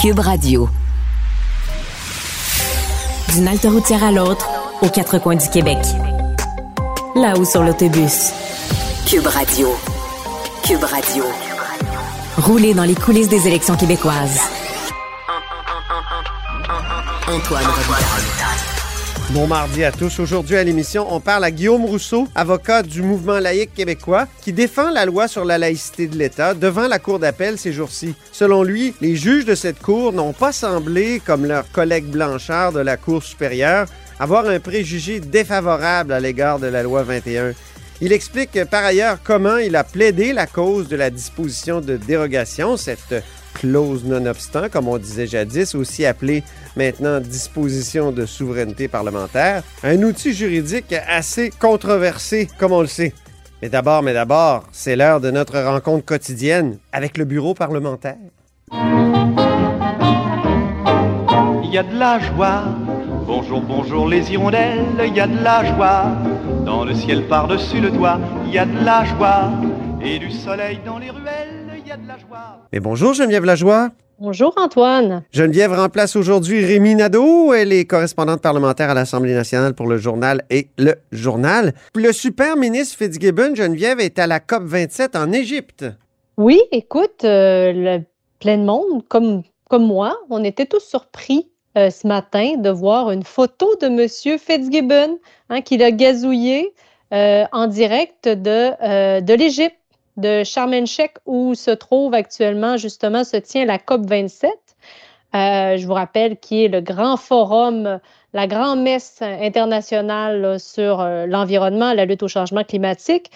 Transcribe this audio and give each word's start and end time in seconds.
Cube 0.00 0.20
Radio. 0.20 0.66
D'une 3.34 3.46
halte 3.48 3.64
routière 3.64 4.02
à 4.02 4.10
l'autre, 4.10 4.48
aux 4.80 4.88
quatre 4.88 5.18
coins 5.18 5.36
du 5.36 5.46
Québec. 5.50 5.76
Là-haut 7.14 7.44
sur 7.44 7.62
l'autobus. 7.62 8.32
Cube 9.06 9.26
Radio. 9.26 9.68
Cube 10.66 10.84
Radio. 10.84 11.24
Rouler 12.38 12.72
dans 12.72 12.84
les 12.84 12.94
coulisses 12.94 13.28
des 13.28 13.46
élections 13.46 13.76
québécoises. 13.76 14.40
Antoine 17.28 17.66
Robitaille. 17.66 18.39
Bon 19.32 19.46
mardi 19.46 19.84
à 19.84 19.92
tous. 19.92 20.18
Aujourd'hui 20.18 20.56
à 20.56 20.64
l'émission, 20.64 21.06
on 21.08 21.20
parle 21.20 21.44
à 21.44 21.52
Guillaume 21.52 21.84
Rousseau, 21.84 22.26
avocat 22.34 22.82
du 22.82 23.00
mouvement 23.00 23.38
laïque 23.38 23.72
québécois, 23.72 24.26
qui 24.42 24.52
défend 24.52 24.90
la 24.90 25.06
loi 25.06 25.28
sur 25.28 25.44
la 25.44 25.56
laïcité 25.56 26.08
de 26.08 26.18
l'État 26.18 26.52
devant 26.52 26.88
la 26.88 26.98
Cour 26.98 27.20
d'appel 27.20 27.56
ces 27.56 27.72
jours-ci. 27.72 28.16
Selon 28.32 28.64
lui, 28.64 28.92
les 29.00 29.14
juges 29.14 29.44
de 29.44 29.54
cette 29.54 29.80
Cour 29.80 30.12
n'ont 30.12 30.32
pas 30.32 30.50
semblé, 30.50 31.22
comme 31.24 31.46
leurs 31.46 31.70
collègues 31.70 32.10
Blanchard 32.10 32.72
de 32.72 32.80
la 32.80 32.96
Cour 32.96 33.22
supérieure, 33.22 33.86
avoir 34.18 34.46
un 34.46 34.58
préjugé 34.58 35.20
défavorable 35.20 36.12
à 36.12 36.18
l'égard 36.18 36.58
de 36.58 36.66
la 36.66 36.82
loi 36.82 37.04
21. 37.04 37.52
Il 38.00 38.12
explique 38.12 38.64
par 38.64 38.84
ailleurs 38.84 39.18
comment 39.22 39.58
il 39.58 39.76
a 39.76 39.84
plaidé 39.84 40.32
la 40.32 40.48
cause 40.48 40.88
de 40.88 40.96
la 40.96 41.10
disposition 41.10 41.80
de 41.80 41.96
dérogation, 41.96 42.76
cette 42.76 43.22
clause 43.54 44.04
non-obstant, 44.04 44.68
comme 44.70 44.88
on 44.88 44.98
disait 44.98 45.26
jadis, 45.26 45.74
aussi 45.74 46.06
appelée 46.06 46.42
maintenant 46.76 47.20
disposition 47.20 48.12
de 48.12 48.26
souveraineté 48.26 48.88
parlementaire, 48.88 49.62
un 49.82 50.02
outil 50.02 50.32
juridique 50.32 50.94
assez 51.08 51.50
controversé, 51.50 52.48
comme 52.58 52.72
on 52.72 52.80
le 52.80 52.86
sait. 52.86 53.12
Mais 53.62 53.68
d'abord, 53.68 54.02
mais 54.02 54.14
d'abord, 54.14 54.64
c'est 54.72 54.96
l'heure 54.96 55.20
de 55.20 55.30
notre 55.30 55.60
rencontre 55.60 56.04
quotidienne 56.04 56.78
avec 56.92 57.18
le 57.18 57.24
bureau 57.24 57.52
parlementaire. 57.54 58.16
Il 61.62 61.74
y 61.74 61.78
a 61.78 61.82
de 61.82 61.98
la 61.98 62.18
joie. 62.18 62.64
Bonjour, 63.26 63.60
bonjour 63.60 64.08
les 64.08 64.32
hirondelles, 64.32 64.86
il 65.06 65.14
y 65.14 65.20
a 65.20 65.26
de 65.26 65.42
la 65.42 65.64
joie. 65.64 66.16
Dans 66.64 66.84
le 66.84 66.94
ciel 66.94 67.28
par-dessus 67.28 67.80
le 67.80 67.90
toit, 67.90 68.18
il 68.46 68.52
y 68.52 68.58
a 68.58 68.64
de 68.64 68.84
la 68.84 69.04
joie. 69.04 69.50
Et 70.02 70.18
du 70.18 70.30
soleil 70.30 70.80
dans 70.84 70.98
les 70.98 71.10
ruelles, 71.10 71.59
Mais 72.72 72.80
bonjour 72.80 73.14
Geneviève 73.14 73.44
Lajoie. 73.44 73.88
Bonjour 74.18 74.52
Antoine. 74.58 75.22
Geneviève 75.32 75.72
remplace 75.72 76.14
aujourd'hui 76.14 76.64
Rémi 76.64 76.94
Nadeau. 76.94 77.52
Elle 77.54 77.72
est 77.72 77.84
correspondante 77.84 78.42
parlementaire 78.42 78.90
à 78.90 78.94
l'Assemblée 78.94 79.34
nationale 79.34 79.74
pour 79.74 79.86
le 79.86 79.96
journal 79.96 80.44
et 80.50 80.68
le 80.78 80.96
journal. 81.10 81.72
Le 81.94 82.12
super 82.12 82.56
ministre 82.56 82.98
Fitzgibbon, 82.98 83.54
Geneviève, 83.54 83.98
est 83.98 84.18
à 84.18 84.26
la 84.26 84.40
COP 84.40 84.64
27 84.64 85.16
en 85.16 85.32
Égypte. 85.32 85.86
Oui, 86.36 86.60
écoute, 86.70 87.24
euh, 87.24 87.72
le 87.74 88.04
plein 88.40 88.58
de 88.58 88.64
monde, 88.64 89.02
comme, 89.08 89.42
comme 89.68 89.86
moi, 89.86 90.18
on 90.28 90.44
était 90.44 90.66
tous 90.66 90.80
surpris 90.80 91.48
euh, 91.78 91.90
ce 91.90 92.06
matin 92.06 92.56
de 92.56 92.70
voir 92.70 93.10
une 93.10 93.22
photo 93.22 93.74
de 93.80 93.86
M. 93.86 94.38
Fitzgibbon 94.38 95.18
hein, 95.48 95.60
qu'il 95.62 95.82
a 95.82 95.90
gazouillé 95.90 96.74
euh, 97.12 97.44
en 97.50 97.66
direct 97.66 98.28
de, 98.28 98.70
euh, 98.82 99.20
de 99.20 99.34
l'Égypte, 99.34 99.79
de 100.20 100.44
Sharm 100.44 100.72
el-Sheikh, 100.72 101.12
où 101.26 101.54
se 101.54 101.70
trouve 101.70 102.14
actuellement, 102.14 102.76
justement, 102.76 103.24
se 103.24 103.36
tient 103.36 103.64
la 103.64 103.78
COP 103.78 104.06
27. 104.06 104.50
Euh, 105.34 105.76
je 105.76 105.86
vous 105.86 105.94
rappelle 105.94 106.36
qui 106.38 106.64
est 106.64 106.68
le 106.68 106.80
grand 106.80 107.16
forum, 107.16 108.00
la 108.32 108.46
grande 108.46 108.82
messe 108.82 109.22
internationale 109.22 110.58
sur 110.58 111.00
euh, 111.00 111.26
l'environnement, 111.26 111.92
la 111.92 112.04
lutte 112.04 112.22
au 112.22 112.28
changement 112.28 112.64
climatique. 112.64 113.30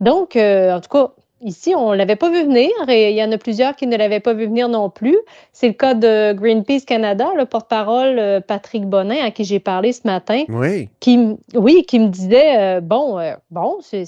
Donc, 0.00 0.36
euh, 0.36 0.76
en 0.76 0.80
tout 0.80 0.88
cas, 0.88 1.12
ici, 1.42 1.74
on 1.74 1.90
ne 1.92 1.96
l'avait 1.96 2.16
pas 2.16 2.30
vu 2.30 2.42
venir 2.42 2.70
et 2.88 3.10
il 3.10 3.16
y 3.16 3.24
en 3.24 3.32
a 3.32 3.38
plusieurs 3.38 3.74
qui 3.76 3.86
ne 3.86 3.96
l'avaient 3.96 4.20
pas 4.20 4.34
vu 4.34 4.46
venir 4.46 4.68
non 4.68 4.90
plus. 4.90 5.16
C'est 5.52 5.68
le 5.68 5.74
cas 5.74 5.94
de 5.94 6.32
Greenpeace 6.32 6.84
Canada, 6.86 7.28
le 7.36 7.46
porte-parole 7.46 8.18
euh, 8.18 8.40
Patrick 8.40 8.86
Bonin, 8.86 9.24
à 9.24 9.30
qui 9.30 9.44
j'ai 9.44 9.60
parlé 9.60 9.92
ce 9.92 10.06
matin, 10.06 10.44
Oui. 10.48 10.88
qui, 11.00 11.36
oui, 11.54 11.84
qui 11.86 11.98
me 11.98 12.08
disait, 12.08 12.58
euh, 12.58 12.80
bon, 12.80 13.18
euh, 13.18 13.34
bon, 13.50 13.78
c'est 13.80 14.04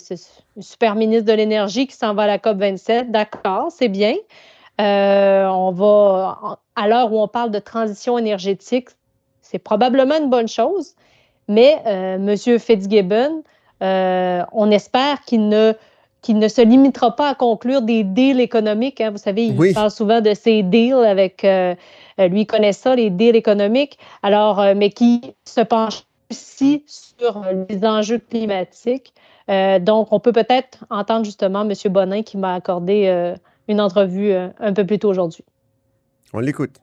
le 0.56 0.62
super 0.62 0.94
ministre 0.94 1.26
de 1.26 1.32
l'Énergie 1.32 1.86
qui 1.86 1.96
s'en 1.96 2.14
va 2.14 2.24
à 2.24 2.26
la 2.26 2.38
COP 2.38 2.58
27, 2.58 3.10
d'accord, 3.10 3.68
c'est 3.70 3.88
bien. 3.88 4.14
Euh, 4.80 5.46
on 5.46 5.70
va, 5.72 6.58
à 6.76 6.88
l'heure 6.88 7.12
où 7.12 7.20
on 7.20 7.28
parle 7.28 7.50
de 7.50 7.58
transition 7.58 8.18
énergétique, 8.18 8.88
c'est 9.40 9.58
probablement 9.58 10.16
une 10.18 10.30
bonne 10.30 10.48
chose, 10.48 10.94
mais 11.48 11.82
M. 11.84 12.34
Fitzgibbon, 12.36 13.42
on 13.80 14.70
espère 14.70 15.20
qu'il 15.26 15.48
ne, 15.48 15.74
qu'il 16.22 16.38
ne 16.38 16.48
se 16.48 16.62
limitera 16.62 17.14
pas 17.16 17.30
à 17.30 17.34
conclure 17.34 17.82
des 17.82 18.04
deals 18.04 18.40
économiques. 18.40 19.00
hein. 19.00 19.10
Vous 19.10 19.18
savez, 19.18 19.46
il 19.46 19.58
Oui. 19.58 19.74
parle 19.74 19.90
souvent 19.90 20.20
de 20.20 20.32
ces 20.34 20.62
deals 20.62 21.04
avec, 21.04 21.44
euh, 21.44 21.74
euh, 22.20 22.28
lui 22.28 22.42
il 22.42 22.46
connaît 22.46 22.72
ça, 22.72 22.94
les 22.94 23.10
deals 23.10 23.36
économiques, 23.36 23.98
alors, 24.22 24.60
euh, 24.60 24.74
mais 24.76 24.90
qui 24.90 25.20
se 25.44 25.60
penche 25.60 26.02
aussi 26.30 26.84
sur 26.86 27.42
euh, 27.44 27.64
les 27.68 27.84
enjeux 27.84 28.18
climatiques. 28.18 29.12
Euh, 29.50 29.80
donc, 29.80 30.12
on 30.12 30.20
peut 30.20 30.32
peut-être 30.32 30.84
entendre 30.90 31.24
justement 31.24 31.68
M. 31.68 31.72
Bonin 31.92 32.22
qui 32.22 32.38
m'a 32.38 32.54
accordé 32.54 33.34
une 33.66 33.80
entrevue 33.80 34.32
un 34.32 34.72
peu 34.72 34.86
plus 34.86 35.00
tôt 35.00 35.08
aujourd'hui. 35.10 35.44
On 36.32 36.38
l'écoute. 36.38 36.76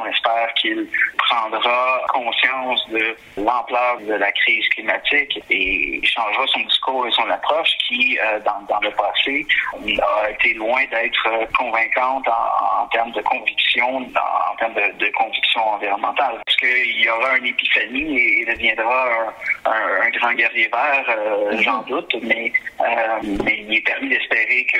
On 0.00 0.06
espère 0.06 0.52
qu'il 0.54 0.86
prendra 1.18 2.00
conscience 2.12 2.88
de 2.90 3.16
l'ampleur 3.36 3.98
de 4.00 4.14
la 4.14 4.30
crise 4.32 4.66
climatique 4.70 5.40
et 5.50 6.00
changera 6.04 6.46
son 6.46 6.60
discours 6.60 7.06
et 7.06 7.10
son 7.12 7.28
approche 7.30 7.70
qui, 7.86 8.18
euh, 8.22 8.38
dans, 8.40 8.60
dans 8.68 8.80
le 8.80 8.90
passé, 8.92 9.46
a 10.24 10.30
été 10.30 10.54
loin 10.54 10.80
d'être 10.90 11.28
convaincante 11.56 12.26
en, 12.28 12.82
en 12.82 12.86
termes 12.88 13.12
de 13.12 13.22
conviction, 13.22 13.96
en, 13.96 14.02
en 14.02 14.56
termes 14.58 14.74
de, 14.74 15.04
de 15.04 15.10
conviction 15.12 15.60
environnementale. 15.68 16.40
Parce 16.46 16.56
qu'il 16.58 17.02
y 17.02 17.08
aura 17.10 17.36
une 17.38 17.46
épiphanie 17.46 18.16
et 18.18 18.40
il 18.42 18.46
deviendra 18.46 19.08
un, 19.66 19.70
un- 19.70 20.02
un 20.06 20.10
grand 20.10 20.32
guerrier 20.34 20.68
vert, 20.72 21.04
euh, 21.08 21.56
j'en 21.60 21.82
doute, 21.82 22.14
mais, 22.22 22.52
euh, 22.80 22.84
mais 23.44 23.58
il 23.58 23.74
est 23.76 23.80
permis 23.86 24.08
d'espérer 24.08 24.64
que, 24.72 24.78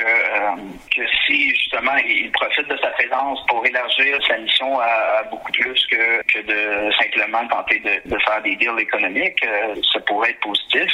que 0.95 1.01
si 1.27 1.49
justement 1.51 1.95
il 2.05 2.31
profite 2.31 2.67
de 2.67 2.77
sa 2.77 2.87
présence 2.89 3.45
pour 3.47 3.65
élargir 3.65 4.17
sa 4.27 4.37
mission 4.37 4.79
à, 4.79 4.85
à 5.19 5.23
beaucoup 5.29 5.51
plus 5.51 5.85
que, 5.87 6.23
que 6.31 6.39
de 6.45 6.91
simplement 7.01 7.47
tenter 7.47 7.79
de, 7.79 8.09
de 8.09 8.17
faire 8.25 8.41
des 8.43 8.55
deals 8.55 8.79
économiques, 8.79 9.43
euh, 9.45 9.75
ça 9.93 9.99
pourrait 10.01 10.31
être 10.31 10.39
positif. 10.41 10.91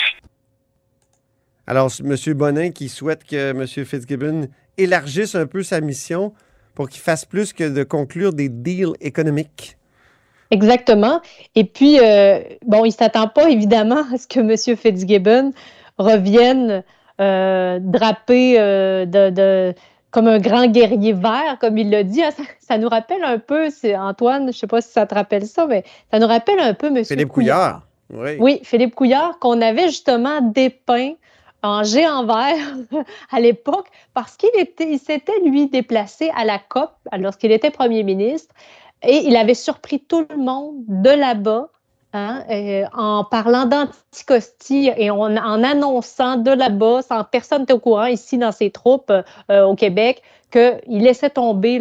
Alors, 1.68 1.90
M. 2.00 2.16
Bonin 2.34 2.72
qui 2.72 2.90
souhaite 2.90 3.24
que 3.24 3.52
M. 3.52 3.66
Fitzgibbon 3.68 4.48
élargisse 4.78 5.36
un 5.36 5.48
peu 5.48 5.64
sa 5.64 5.82
mission 5.82 6.34
pour 6.76 6.90
qu'il 6.90 7.02
fasse 7.02 7.26
plus 7.26 7.54
que 7.54 7.64
de 7.68 7.84
conclure 7.84 8.34
des 8.34 8.50
deals 8.50 8.94
économiques. 9.02 9.78
Exactement. 10.52 11.22
Et 11.56 11.64
puis, 11.64 12.00
euh, 12.00 12.40
bon, 12.66 12.86
il 12.86 12.90
ne 12.90 12.94
s'attend 12.94 13.28
pas 13.28 13.50
évidemment 13.50 14.04
à 14.14 14.18
ce 14.18 14.28
que 14.28 14.40
M. 14.42 14.78
Fitzgibbon 14.78 15.54
revienne 15.98 16.84
euh, 17.20 17.80
drapé 17.82 18.60
euh, 18.60 19.06
de, 19.06 19.30
de- 19.30 19.74
comme 20.16 20.28
un 20.30 20.40
grand 20.40 20.68
guerrier 20.68 21.12
vert, 21.12 21.58
comme 21.60 21.78
il 21.78 21.90
l'a 21.90 22.04
dit. 22.04 22.24
hein. 22.24 22.32
Ça, 22.32 22.44
ça 22.60 22.78
nous 22.78 22.88
rappelle 22.88 23.22
un 23.26 23.38
peu, 23.38 23.70
c'est 23.70 23.98
Antoine, 23.98 24.44
je 24.44 24.48
ne 24.48 24.52
sais 24.54 24.68
pas 24.68 24.80
si 24.80 24.90
ça 24.90 25.06
te 25.06 25.14
rappelle 25.14 25.46
ça, 25.46 25.68
mais 25.68 25.84
ça 26.10 26.20
nous 26.20 26.28
rappelle 26.28 26.58
un 26.58 26.74
peu 26.74 26.88
M. 26.88 27.04
Philippe 27.04 27.28
Couillard. 27.28 27.82
Oui. 28.14 28.38
Oui, 28.40 28.62
Philippe 28.64 28.96
Couillard, 28.96 29.40
qu'on 29.40 29.60
avait 29.62 29.88
justement 29.88 30.40
dépeint 30.40 31.16
en 31.64 31.84
géant 31.84 32.26
vert 32.26 32.56
à 33.32 33.42
l'époque 33.42 33.88
parce 34.14 34.38
qu'il 34.38 34.52
était, 34.58 34.90
il 34.90 35.00
s'était, 35.00 35.38
lui, 35.46 35.68
déplacé 35.68 36.32
à 36.38 36.46
la 36.46 36.60
COP 36.60 36.92
lorsqu'il 37.20 37.52
était 37.52 37.70
premier 37.72 38.04
ministre 38.04 38.56
et 39.04 39.18
il 39.18 39.36
avait 39.36 39.54
surpris 39.54 40.00
tout 40.00 40.26
le 40.30 40.38
monde 40.38 40.76
de 40.88 41.10
là-bas 41.10 41.68
hein, 42.16 42.44
euh, 42.50 42.86
en 42.94 43.24
parlant 43.24 43.66
d'anticostie 43.66 44.90
et 44.98 45.12
en, 45.12 45.36
annonçant 45.36 46.38
de 46.38 46.52
là-bas, 46.52 47.02
sans 47.04 47.24
personne 47.24 47.60
n'était 47.62 47.74
au 47.74 47.80
courant 47.80 48.06
ici 48.06 48.38
dans 48.38 48.52
ses 48.52 48.72
troupes 48.72 49.12
euh, 49.52 49.64
au 49.66 49.76
Québec, 49.76 50.22
qu'il 50.52 51.04
laissait 51.04 51.30
tomber 51.30 51.80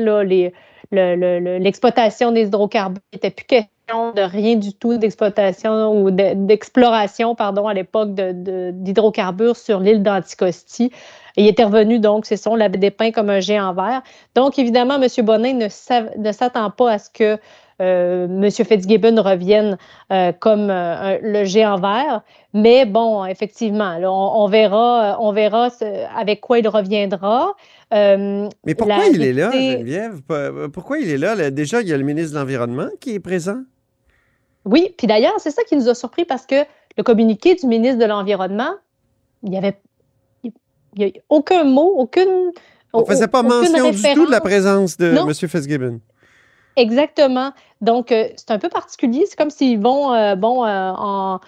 l'exploitation 0.91 2.33
des 2.33 2.47
hydrocarbures. 2.47 3.01
Il 3.13 3.17
n'était 3.17 3.31
plus 3.31 3.47
question 3.47 4.13
de 4.13 4.23
rien 4.23 4.57
du 4.57 4.73
tout 4.73 4.97
d'exploitation 4.97 5.93
ou 5.93 6.11
de- 6.11 6.33
d'exploration, 6.47 7.35
pardon, 7.35 7.69
à 7.69 7.75
l'époque 7.75 8.15
d'hydrocarbures 8.15 9.57
sur 9.57 9.79
l'île 9.81 10.03
d'Anticosti. 10.03 10.91
Il 11.37 11.47
était 11.47 11.65
revenu, 11.65 11.99
donc, 11.99 12.27
c'est 12.27 12.37
ça, 12.37 12.51
on 12.51 12.55
l'avait 12.55 12.79
dépeint 12.79 13.11
comme 13.11 13.29
un 13.29 13.41
géant 13.41 13.75
vert. 13.75 14.03
Donc, 14.35 14.59
évidemment, 14.59 15.01
M. 15.01 15.09
Bonin 15.25 15.53
ne, 15.55 15.67
sav- 15.69 16.17
ne 16.17 16.33
s'attend 16.33 16.71
pas 16.71 16.93
à 16.93 16.99
ce 16.99 17.11
que 17.11 17.39
euh, 17.81 18.27
M. 18.27 18.51
Fitzgibbon 18.51 19.21
revienne 19.23 19.77
euh, 20.13 20.33
comme 20.33 20.69
euh, 20.71 21.19
le 21.23 21.45
géant 21.45 21.77
vert. 21.79 22.23
Mais 22.53 22.85
bon, 22.87 23.25
effectivement, 23.25 23.99
là, 23.99 24.11
on, 24.13 24.45
on 24.45 24.49
verra, 24.49 25.17
on 25.21 25.33
verra 25.33 25.71
ce- 25.71 26.07
avec 26.17 26.41
quoi 26.41 26.59
il 26.61 26.69
reviendra. 26.69 27.55
Euh, 27.93 28.49
Mais 28.65 28.75
pourquoi 28.75 29.07
il 29.13 29.23
est 29.23 29.33
là, 29.33 29.51
Geneviève? 29.51 30.21
Pourquoi 30.73 30.99
il 30.99 31.11
est 31.11 31.19
là? 31.19 31.51
Déjà, 31.51 31.81
il 31.81 31.89
y 31.89 31.93
a 31.93 31.97
le 31.97 32.05
ministre 32.05 32.33
de 32.35 32.39
l'Environnement 32.39 32.89
qui 33.01 33.15
est 33.15 33.21
présent. 33.21 33.59
Oui, 34.65 34.95
puis 34.97 35.07
d'ailleurs, 35.07 35.35
c'est 35.39 35.51
ça 35.51 35.63
qui 35.65 35.77
nous 35.77 35.89
a 35.89 35.95
surpris 35.95 36.25
parce 36.25 36.47
que 36.47 36.57
le 36.97 37.03
communiqué 37.03 37.55
du 37.55 37.67
ministre 37.67 37.99
de 37.99 38.07
l'Environnement, 38.07 38.71
il 39.43 39.53
y 39.53 39.57
avait 39.57 39.79
aucun 41.29 41.65
mot, 41.65 41.93
aucune. 41.99 42.53
On 42.93 43.01
ne 43.01 43.05
faisait 43.05 43.27
pas 43.29 43.43
mention 43.43 43.91
du 43.91 44.03
tout 44.15 44.27
de 44.27 44.31
la 44.31 44.41
présence 44.41 44.97
de 44.97 45.11
Non. 45.11 45.27
M. 45.29 45.35
Fitzgibbon. 45.35 46.01
Exactement. 46.77 47.53
Donc, 47.81 48.11
euh, 48.11 48.29
c'est 48.37 48.51
un 48.51 48.59
peu 48.59 48.69
particulier. 48.69 49.25
C'est 49.29 49.37
comme 49.37 49.51
s'ils 49.51 49.81
vont 49.81 50.13
euh, 50.13 50.35
bon, 50.35 50.65
euh, 50.65 50.93
en, 50.93 51.41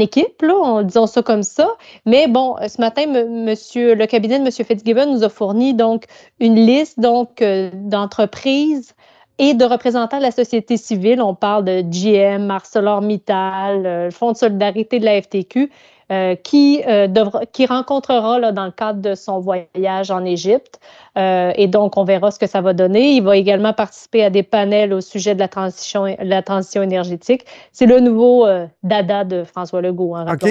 équipe, 0.00 0.42
là, 0.42 0.54
en 0.54 0.82
disant 0.82 1.06
ça 1.06 1.22
comme 1.22 1.42
ça. 1.42 1.68
Mais 2.06 2.28
bon, 2.28 2.56
ce 2.66 2.80
matin, 2.80 3.06
monsieur, 3.06 3.94
le 3.94 4.06
cabinet 4.06 4.38
de 4.38 4.44
M. 4.44 4.50
Fitzgibbon 4.50 5.12
nous 5.12 5.24
a 5.24 5.28
fourni 5.28 5.74
donc 5.74 6.04
une 6.38 6.54
liste 6.54 7.00
donc 7.00 7.42
d'entreprises 7.72 8.94
et 9.38 9.54
de 9.54 9.64
représentants 9.64 10.18
de 10.18 10.22
la 10.22 10.32
société 10.32 10.76
civile. 10.76 11.22
On 11.22 11.34
parle 11.34 11.64
de 11.64 11.80
GM, 11.82 12.50
ArcelorMittal, 12.50 13.82
le 13.82 14.10
Fonds 14.10 14.32
de 14.32 14.36
solidarité 14.36 14.98
de 14.98 15.04
la 15.04 15.20
FTQ 15.22 15.70
euh, 16.10 16.36
qui, 16.36 16.82
euh, 16.86 17.06
devra, 17.06 17.44
qui 17.46 17.66
rencontrera 17.66 18.38
là, 18.38 18.52
dans 18.52 18.64
le 18.64 18.70
cadre 18.70 19.00
de 19.00 19.14
son 19.14 19.40
voyage 19.40 20.10
en 20.10 20.24
Égypte. 20.24 20.80
Euh, 21.16 21.52
et 21.56 21.66
donc, 21.66 21.96
on 21.96 22.04
verra 22.04 22.30
ce 22.30 22.38
que 22.38 22.46
ça 22.46 22.60
va 22.60 22.72
donner. 22.72 23.12
Il 23.12 23.22
va 23.22 23.36
également 23.36 23.72
participer 23.74 24.24
à 24.24 24.30
des 24.30 24.42
panels 24.42 24.92
au 24.94 25.00
sujet 25.00 25.34
de 25.34 25.40
la 25.40 25.48
transition, 25.48 26.06
la 26.18 26.42
transition 26.42 26.82
énergétique. 26.82 27.44
C'est 27.72 27.86
le 27.86 28.00
nouveau 28.00 28.46
dada 28.82 29.24
de 29.24 29.44
François 29.44 29.82
Legault. 29.82 30.14
Hein, 30.14 30.26
OK. 30.32 30.48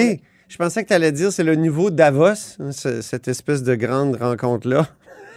Je 0.48 0.56
pensais 0.56 0.82
que 0.82 0.88
tu 0.88 0.94
allais 0.94 1.12
dire 1.12 1.30
c'est 1.30 1.44
le 1.44 1.56
nouveau 1.56 1.90
Davos, 1.90 2.56
hein, 2.58 2.70
cette 2.72 3.28
espèce 3.28 3.62
de 3.62 3.74
grande 3.74 4.16
rencontre-là. 4.16 4.86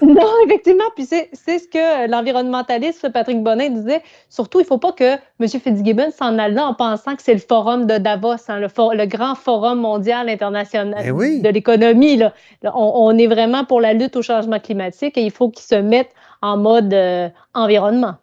Non, 0.06 0.32
effectivement. 0.46 0.86
Puis 0.96 1.06
c'est 1.06 1.30
ce 1.34 1.68
que 1.68 2.10
l'environnementaliste 2.10 3.12
Patrick 3.12 3.44
Bonin 3.44 3.70
disait. 3.70 4.02
Surtout, 4.30 4.60
il 4.60 4.64
ne 4.64 4.68
faut 4.68 4.78
pas 4.78 4.92
que 4.92 5.14
M. 5.14 5.48
Fitzgibbon 5.48 6.12
s'en 6.12 6.38
aille 6.40 6.54
là 6.54 6.66
en 6.66 6.74
pensant 6.74 7.16
que 7.16 7.22
c'est 7.22 7.34
le 7.34 7.40
forum 7.40 7.86
de 7.86 7.98
Davos, 7.98 8.36
hein, 8.48 8.60
le, 8.60 9.06
grand 9.06 9.36
forum 9.36 9.80
mondial 9.80 10.28
international 10.30 11.04
eh 11.06 11.42
de 11.42 11.50
l'économie. 11.50 12.22
On, 12.64 13.18
est 13.18 13.28
vraiment 13.28 13.64
pour 13.64 13.80
la 13.80 13.94
lutte 13.94 14.16
au 14.16 14.22
changement 14.22 14.60
climatique 14.60 15.18
et 15.18 15.24
il 15.24 15.32
faut 15.32 15.50
qu'il 15.50 15.64
se 15.64 15.76
mette 15.76 16.10
en 16.42 16.58
mode 16.58 16.94
euh, 16.94 17.30
environnement. 17.54 18.16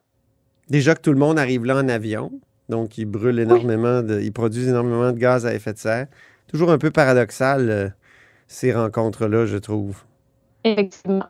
Déjà 0.69 0.95
que 0.95 1.01
tout 1.01 1.13
le 1.13 1.19
monde 1.19 1.39
arrive 1.39 1.65
là 1.65 1.77
en 1.77 1.89
avion, 1.89 2.33
donc 2.69 2.99
il 2.99 3.07
brûle 3.07 3.39
énormément, 3.39 4.03
de, 4.03 4.21
il 4.21 4.33
produit 4.33 4.69
énormément 4.69 5.13
de 5.13 5.19
gaz 5.19 5.47
à 5.47 5.55
effet 5.55 5.73
de 5.73 5.79
serre. 5.79 6.07
Toujours 6.49 6.71
un 6.71 6.79
peu 6.79 6.91
paradoxal, 6.91 7.71
euh, 7.71 7.89
ces 8.49 8.73
rencontres-là, 8.73 9.47
je 9.47 9.57
trouve. 9.57 10.03
Effectivement. 10.65 11.27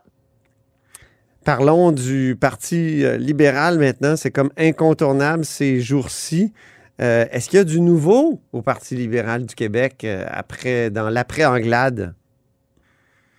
Parlons 1.49 1.93
du 1.93 2.37
Parti 2.39 3.03
euh, 3.03 3.17
libéral 3.17 3.79
maintenant. 3.79 4.17
C'est 4.17 4.31
comme 4.31 4.51
incontournable 4.59 5.47
ces 5.47 5.81
jours-ci. 5.81 6.53
Euh, 7.01 7.25
est-ce 7.33 7.49
qu'il 7.49 7.57
y 7.57 7.61
a 7.61 7.65
du 7.65 7.81
nouveau 7.81 8.39
au 8.53 8.61
Parti 8.61 8.97
libéral 8.97 9.47
du 9.47 9.55
Québec 9.55 10.05
euh, 10.05 10.27
après, 10.29 10.91
dans 10.91 11.09
l'après-Anglade? 11.09 12.13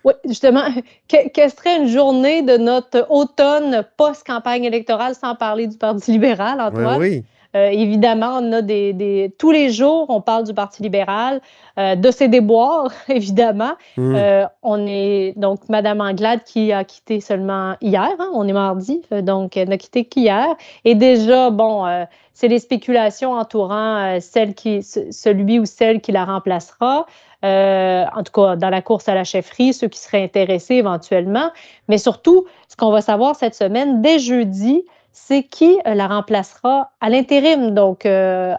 Oui, 0.02 0.14
justement, 0.26 0.64
quelle 1.06 1.50
serait 1.52 1.76
une 1.76 1.86
journée 1.86 2.42
de 2.42 2.56
notre 2.56 3.06
automne 3.10 3.84
post-campagne 3.96 4.64
électorale 4.64 5.14
sans 5.14 5.36
parler 5.36 5.68
du 5.68 5.76
Parti 5.76 6.10
libéral, 6.10 6.60
Antoine? 6.60 6.98
Oui, 6.98 7.08
oui. 7.10 7.24
Euh, 7.56 7.68
évidemment, 7.70 8.38
on 8.40 8.52
a 8.52 8.62
des, 8.62 9.32
tous 9.38 9.50
les 9.50 9.70
jours, 9.70 10.06
on 10.08 10.20
parle 10.20 10.44
du 10.44 10.54
Parti 10.54 10.82
libéral, 10.82 11.40
euh, 11.78 11.96
de 11.96 12.10
ses 12.10 12.28
déboires, 12.28 12.92
évidemment. 13.08 13.72
Hmm. 13.96 14.14
Euh, 14.14 14.46
on 14.62 14.86
est 14.86 15.34
donc 15.36 15.68
Madame 15.68 16.00
Anglade 16.00 16.44
qui 16.44 16.72
a 16.72 16.84
quitté 16.84 17.20
seulement 17.20 17.74
hier, 17.80 18.10
hein, 18.18 18.30
on 18.34 18.46
est 18.46 18.52
mardi, 18.52 19.02
donc 19.22 19.56
elle 19.56 19.68
n'a 19.68 19.78
quitté 19.78 20.04
qu'hier. 20.04 20.46
Et 20.84 20.94
déjà, 20.94 21.50
bon, 21.50 21.84
c'est 22.32 22.48
les 22.48 22.58
spéculations 22.58 23.32
entourant 23.32 24.18
celle 24.20 24.54
qui, 24.54 24.82
celui 24.82 25.58
ou 25.58 25.64
celle 25.64 26.00
qui 26.00 26.12
la 26.12 26.24
remplacera. 26.24 27.06
en 27.42 28.22
tout 28.24 28.32
cas, 28.32 28.56
dans 28.56 28.70
la 28.70 28.82
course 28.82 29.08
à 29.08 29.14
la 29.14 29.24
chefferie, 29.24 29.72
ceux 29.72 29.88
qui 29.88 29.98
seraient 29.98 30.22
intéressés 30.22 30.74
éventuellement. 30.76 31.50
Mais 31.88 31.98
surtout, 31.98 32.46
ce 32.68 32.76
qu'on 32.76 32.90
va 32.90 33.00
savoir 33.00 33.34
cette 33.34 33.54
semaine, 33.54 34.02
dès 34.02 34.18
jeudi, 34.18 34.84
c'est 35.12 35.42
qui 35.42 35.78
euh, 35.86 35.94
la 35.94 36.06
remplacera 36.06 36.92
à 37.00 37.08
l'intérim. 37.08 37.70
Donc, 37.70 38.06
euh, 38.06 38.54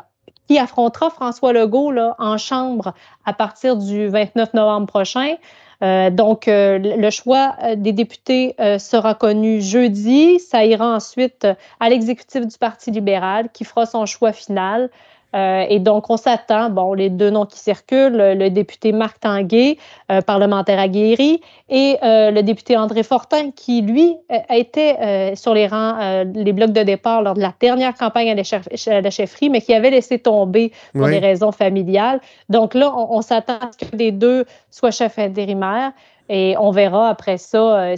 qui 0.47 0.57
affrontera 0.57 1.09
François 1.09 1.53
Legault 1.53 1.93
en 2.19 2.37
chambre 2.37 2.93
à 3.25 3.33
partir 3.33 3.77
du 3.77 4.07
29 4.07 4.53
novembre 4.53 4.87
prochain. 4.87 5.35
Euh, 5.81 6.09
donc, 6.09 6.43
le 6.47 7.09
choix 7.09 7.55
des 7.77 7.93
députés 7.93 8.55
sera 8.77 9.15
connu 9.15 9.61
jeudi. 9.61 10.39
Ça 10.39 10.65
ira 10.65 10.93
ensuite 10.93 11.47
à 11.79 11.89
l'exécutif 11.89 12.45
du 12.45 12.57
Parti 12.57 12.91
libéral 12.91 13.49
qui 13.53 13.63
fera 13.63 13.85
son 13.85 14.05
choix 14.05 14.33
final. 14.33 14.89
Euh, 15.35 15.65
et 15.69 15.79
donc, 15.79 16.09
on 16.09 16.17
s'attend, 16.17 16.69
bon, 16.69 16.93
les 16.93 17.09
deux 17.09 17.29
noms 17.29 17.45
qui 17.45 17.59
circulent, 17.59 18.17
le, 18.17 18.49
député 18.49 18.91
Marc 18.91 19.19
Tanguay, 19.19 19.77
euh, 20.11 20.21
parlementaire 20.21 20.79
aguerri, 20.79 21.41
et 21.69 21.97
euh, 22.03 22.31
le 22.31 22.43
député 22.43 22.75
André 22.75 23.03
Fortin, 23.03 23.51
qui, 23.51 23.81
lui, 23.81 24.15
a 24.29 24.57
été 24.57 25.35
sur 25.35 25.53
les 25.53 25.67
rangs, 25.67 26.23
les 26.33 26.53
blocs 26.53 26.71
de 26.71 26.83
départ 26.83 27.21
lors 27.21 27.33
de 27.33 27.41
la 27.41 27.53
dernière 27.59 27.95
campagne 27.95 28.29
à 28.29 28.35
la, 28.35 29.09
chefferie, 29.09 29.49
mais 29.49 29.61
qui 29.61 29.73
avait 29.73 29.89
laissé 29.89 30.19
tomber 30.19 30.71
pour 30.93 31.07
des 31.07 31.19
raisons 31.19 31.51
familiales. 31.51 32.19
Donc 32.49 32.73
là, 32.73 32.93
on, 32.95 33.17
on 33.17 33.21
s'attend 33.21 33.53
à 33.53 33.71
ce 33.71 33.85
que 33.85 33.95
les 33.95 34.11
deux 34.11 34.45
soient 34.69 34.91
chefs 34.91 35.19
intérimaires. 35.19 35.91
Et 36.33 36.55
on 36.57 36.71
verra 36.71 37.09
après 37.09 37.37
ça. 37.37 37.81
Euh, 37.81 37.95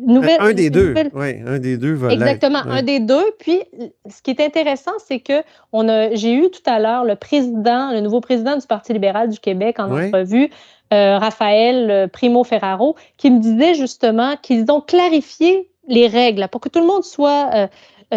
nouvelle, 0.00 0.38
un, 0.40 0.54
des 0.54 0.70
deux. 0.70 0.94
Oui, 1.12 1.42
un 1.46 1.58
des 1.58 1.76
deux 1.76 1.92
va 1.92 2.10
Exactement, 2.10 2.60
un 2.60 2.82
des 2.82 3.00
deux. 3.00 3.32
Puis, 3.38 3.60
ce 4.08 4.22
qui 4.22 4.30
est 4.30 4.40
intéressant, 4.40 4.92
c'est 5.06 5.20
que 5.20 5.42
on 5.74 5.86
a, 5.90 6.14
j'ai 6.14 6.32
eu 6.32 6.50
tout 6.50 6.62
à 6.64 6.78
l'heure 6.78 7.04
le 7.04 7.16
président, 7.16 7.92
le 7.92 8.00
nouveau 8.00 8.22
président 8.22 8.56
du 8.56 8.66
Parti 8.66 8.94
libéral 8.94 9.28
du 9.28 9.38
Québec 9.38 9.78
en 9.78 9.94
entrevue, 9.94 10.48
euh, 10.94 11.18
Raphaël 11.18 11.90
euh, 11.90 12.06
Primo 12.06 12.44
Ferraro, 12.44 12.96
qui 13.18 13.30
me 13.30 13.40
disait 13.40 13.74
justement 13.74 14.36
qu'ils 14.40 14.70
ont 14.72 14.80
clarifié 14.80 15.68
les 15.86 16.06
règles 16.06 16.48
pour 16.50 16.62
que 16.62 16.70
tout 16.70 16.80
le 16.80 16.86
monde 16.86 17.04
soit, 17.04 17.68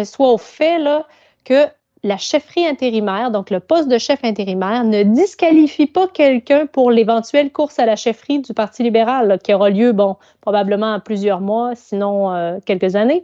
soit 0.04 0.32
au 0.32 0.38
fait 0.38 0.78
là, 0.78 1.06
que 1.44 1.66
la 2.02 2.16
chefferie 2.16 2.66
intérimaire, 2.66 3.30
donc 3.30 3.50
le 3.50 3.60
poste 3.60 3.88
de 3.88 3.98
chef 3.98 4.20
intérimaire, 4.24 4.84
ne 4.84 5.02
disqualifie 5.02 5.86
pas 5.86 6.08
quelqu'un 6.08 6.66
pour 6.66 6.90
l'éventuelle 6.90 7.52
course 7.52 7.78
à 7.78 7.86
la 7.86 7.96
chefferie 7.96 8.40
du 8.40 8.54
Parti 8.54 8.82
libéral 8.82 9.38
qui 9.42 9.52
aura 9.52 9.70
lieu, 9.70 9.92
bon, 9.92 10.16
probablement 10.40 10.94
en 10.94 11.00
plusieurs 11.00 11.40
mois, 11.40 11.74
sinon 11.74 12.32
euh, 12.32 12.58
quelques 12.64 12.96
années. 12.96 13.22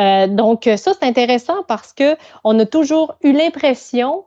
Euh, 0.00 0.26
donc 0.26 0.68
ça, 0.76 0.92
c'est 0.92 1.04
intéressant 1.06 1.62
parce 1.66 1.92
que 1.92 2.16
on 2.44 2.58
a 2.58 2.66
toujours 2.66 3.16
eu 3.22 3.32
l'impression 3.32 4.24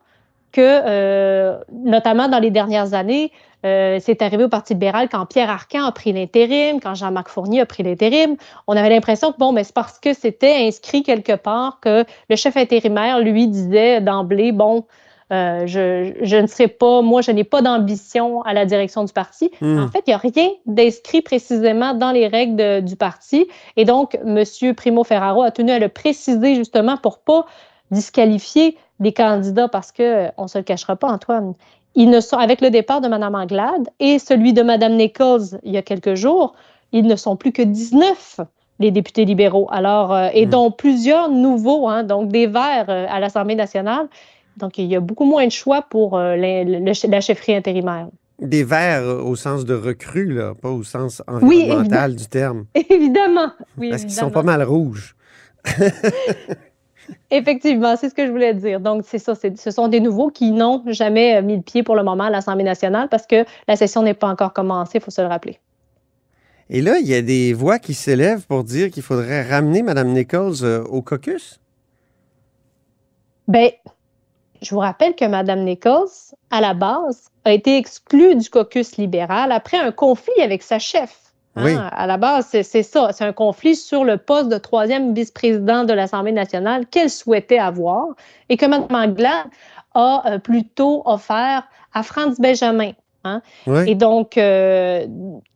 que, 0.51 0.61
euh, 0.61 1.57
notamment 1.71 2.27
dans 2.27 2.39
les 2.39 2.51
dernières 2.51 2.93
années, 2.93 3.31
euh, 3.65 3.99
c'est 4.01 4.21
arrivé 4.21 4.43
au 4.43 4.49
Parti 4.49 4.73
libéral 4.73 5.07
quand 5.09 5.25
Pierre 5.25 5.49
Arcan 5.49 5.85
a 5.85 5.91
pris 5.91 6.13
l'intérim, 6.13 6.79
quand 6.79 6.95
Jean-Marc 6.95 7.29
Fournier 7.29 7.61
a 7.61 7.65
pris 7.65 7.83
l'intérim. 7.83 8.35
On 8.67 8.75
avait 8.75 8.89
l'impression 8.89 9.31
que, 9.31 9.37
bon, 9.37 9.51
mais 9.51 9.63
c'est 9.63 9.73
parce 9.73 9.99
que 9.99 10.13
c'était 10.13 10.67
inscrit 10.67 11.03
quelque 11.03 11.35
part 11.35 11.79
que 11.81 12.05
le 12.29 12.35
chef 12.35 12.57
intérimaire, 12.57 13.19
lui, 13.19 13.47
disait 13.47 14.01
d'emblée, 14.01 14.51
bon, 14.51 14.85
euh, 15.31 15.65
je, 15.65 16.13
je, 16.21 16.35
ne 16.35 16.47
serai 16.47 16.67
pas, 16.67 17.01
moi, 17.01 17.21
je 17.21 17.31
n'ai 17.31 17.45
pas 17.45 17.61
d'ambition 17.61 18.41
à 18.41 18.53
la 18.53 18.65
direction 18.65 19.03
du 19.05 19.13
parti. 19.13 19.49
Hmm. 19.61 19.79
En 19.79 19.87
fait, 19.87 20.03
il 20.07 20.09
n'y 20.09 20.13
a 20.13 20.17
rien 20.17 20.49
d'inscrit 20.65 21.21
précisément 21.21 21.93
dans 21.93 22.11
les 22.11 22.27
règles 22.27 22.83
du 22.83 22.95
parti. 22.95 23.47
Et 23.77 23.85
donc, 23.85 24.17
M. 24.25 24.43
Primo 24.75 25.03
Ferraro 25.03 25.43
a 25.43 25.51
tenu 25.51 25.71
à 25.71 25.79
le 25.79 25.87
préciser 25.87 26.55
justement 26.55 26.97
pour 26.97 27.19
pas 27.19 27.45
disqualifier 27.91 28.77
des 28.99 29.13
candidats 29.13 29.67
parce 29.67 29.91
que 29.91 30.27
on 30.37 30.47
se 30.47 30.57
le 30.57 30.63
cachera 30.63 30.95
pas, 30.95 31.09
Antoine. 31.09 31.53
Ils 31.95 32.09
ne 32.09 32.19
sont, 32.19 32.37
avec 32.37 32.61
le 32.61 32.69
départ 32.69 33.01
de 33.01 33.07
Mme 33.07 33.35
Anglade 33.35 33.89
et 33.99 34.19
celui 34.19 34.53
de 34.53 34.61
Mme 34.61 34.95
Nichols 34.95 35.59
il 35.63 35.73
y 35.73 35.77
a 35.77 35.81
quelques 35.81 36.15
jours, 36.15 36.53
ils 36.91 37.05
ne 37.05 37.15
sont 37.15 37.35
plus 37.35 37.51
que 37.51 37.61
19 37.61 38.39
les 38.79 38.91
députés 38.91 39.25
libéraux. 39.25 39.67
Alors, 39.71 40.13
euh, 40.13 40.29
et 40.33 40.45
hmm. 40.45 40.49
dont 40.49 40.71
plusieurs 40.71 41.29
nouveaux, 41.29 41.87
hein, 41.87 42.03
donc 42.03 42.29
des 42.29 42.47
Verts 42.47 42.89
euh, 42.89 43.05
à 43.09 43.19
l'Assemblée 43.19 43.55
nationale. 43.55 44.07
Donc, 44.57 44.77
il 44.77 44.85
y 44.85 44.95
a 44.95 44.99
beaucoup 44.99 45.25
moins 45.25 45.45
de 45.45 45.51
choix 45.51 45.81
pour 45.83 46.17
euh, 46.17 46.35
la 46.35 47.21
chefferie 47.21 47.55
intérimaire. 47.55 48.07
Des 48.39 48.63
Verts 48.63 49.03
au 49.03 49.35
sens 49.35 49.65
de 49.65 49.75
recrue, 49.75 50.33
là, 50.33 50.53
pas 50.59 50.69
au 50.69 50.83
sens 50.83 51.21
environnemental 51.27 52.15
du 52.15 52.27
terme. 52.27 52.65
Évidemment. 52.89 53.51
Oui, 53.77 53.91
Parce 53.91 54.01
qu'ils 54.01 54.11
sont 54.11 54.31
pas 54.31 54.43
mal 54.43 54.63
rouges. 54.63 55.15
Effectivement, 57.31 57.95
c'est 57.95 58.09
ce 58.09 58.13
que 58.13 58.25
je 58.25 58.31
voulais 58.31 58.53
dire. 58.53 58.79
Donc, 58.79 59.03
c'est 59.05 59.19
ça, 59.19 59.33
ce 59.35 59.71
sont 59.71 59.87
des 59.87 59.99
nouveaux 59.99 60.29
qui 60.29 60.51
n'ont 60.51 60.83
jamais 60.87 61.37
euh, 61.37 61.41
mis 61.41 61.55
le 61.55 61.61
pied 61.61 61.83
pour 61.83 61.95
le 61.95 62.03
moment 62.03 62.25
à 62.25 62.29
l'Assemblée 62.29 62.63
nationale 62.63 63.07
parce 63.09 63.25
que 63.25 63.45
la 63.67 63.75
session 63.75 64.03
n'est 64.03 64.13
pas 64.13 64.27
encore 64.27 64.53
commencée, 64.53 64.97
il 64.97 65.01
faut 65.01 65.11
se 65.11 65.21
le 65.21 65.27
rappeler. 65.27 65.59
Et 66.69 66.81
là, 66.81 66.99
il 66.99 67.07
y 67.07 67.13
a 67.13 67.21
des 67.21 67.53
voix 67.53 67.79
qui 67.79 67.93
s'élèvent 67.93 68.45
pour 68.47 68.63
dire 68.63 68.89
qu'il 68.91 69.03
faudrait 69.03 69.43
ramener 69.43 69.83
Mme 69.83 70.13
Nichols 70.13 70.63
euh, 70.63 70.83
au 70.85 71.01
caucus? 71.01 71.59
Bien, 73.47 73.69
je 74.61 74.73
vous 74.73 74.79
rappelle 74.79 75.15
que 75.15 75.25
Mme 75.25 75.65
Nichols, 75.65 76.07
à 76.49 76.61
la 76.61 76.73
base, 76.73 77.29
a 77.43 77.51
été 77.51 77.77
exclue 77.77 78.35
du 78.35 78.49
caucus 78.49 78.97
libéral 78.97 79.51
après 79.51 79.77
un 79.77 79.91
conflit 79.91 80.41
avec 80.41 80.63
sa 80.63 80.79
chef. 80.79 81.30
Hein, 81.55 81.89
à 81.91 82.07
la 82.07 82.17
base, 82.17 82.47
c'est 82.49 82.83
ça. 82.83 83.11
C'est 83.11 83.25
un 83.25 83.33
conflit 83.33 83.75
sur 83.75 84.03
le 84.05 84.17
poste 84.17 84.49
de 84.49 84.57
troisième 84.57 85.13
vice-président 85.13 85.83
de 85.83 85.93
l'Assemblée 85.93 86.31
nationale 86.31 86.85
qu'elle 86.85 87.09
souhaitait 87.09 87.59
avoir 87.59 88.07
et 88.47 88.55
que 88.55 88.65
Mme 88.65 88.87
Anglade 88.89 89.47
a 89.93 90.23
euh, 90.25 90.39
plutôt 90.39 91.03
offert 91.05 91.63
à 91.93 92.03
Franz 92.03 92.39
Benjamin. 92.39 92.91
Hein? 93.23 93.41
Et 93.85 93.93
donc, 93.93 94.37
euh, 94.37 95.05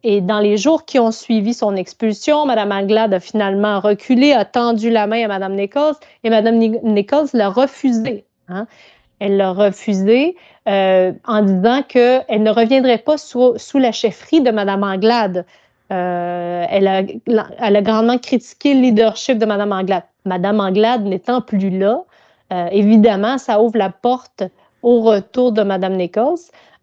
et 0.04 0.22
dans 0.22 0.40
les 0.40 0.58
jours 0.58 0.86
qui 0.86 1.00
ont 1.00 1.12
suivi 1.12 1.54
son 1.54 1.76
expulsion, 1.76 2.46
Mme 2.46 2.72
Anglade 2.72 3.14
a 3.14 3.20
finalement 3.20 3.80
reculé, 3.80 4.34
a 4.34 4.46
tendu 4.46 4.92
la 4.92 5.08
main 5.08 5.24
à 5.24 5.28
Mme 5.28 5.56
Nichols 5.56 5.96
et 6.24 6.30
Mme 6.30 6.58
Nichols 6.58 7.30
l'a 7.34 7.50
refusé. 7.50 8.26
Hein? 8.50 8.68
Elle 9.20 9.38
l'a 9.38 9.52
refusé 9.52 10.36
euh, 10.68 11.14
en 11.26 11.42
disant 11.42 11.82
qu'elle 11.84 12.44
ne 12.44 12.52
reviendrait 12.52 13.00
pas 13.00 13.18
sous, 13.18 13.58
sous, 13.58 13.80
la 13.80 13.92
chefferie 13.92 14.42
de 14.42 14.52
Mme 14.52 14.84
Anglade. 14.84 15.46
Euh, 15.92 16.66
elle, 16.70 16.88
a, 16.88 17.04
elle, 17.60 17.76
a, 17.76 17.82
grandement 17.82 18.18
critiqué 18.18 18.74
le 18.74 18.82
leadership 18.82 19.38
de 19.38 19.46
Mme 19.46 19.72
Anglade. 19.72 20.04
Mme 20.26 20.60
Anglade 20.60 21.04
n'étant 21.04 21.42
plus 21.42 21.70
là, 21.70 22.04
évidemment, 22.72 23.38
ça 23.38 23.62
ouvre 23.62 23.78
la 23.78 23.90
porte 23.90 24.44
au 24.82 25.02
retour 25.02 25.52
de 25.52 25.62
Mme 25.62 25.98
Nichols. 25.98 26.38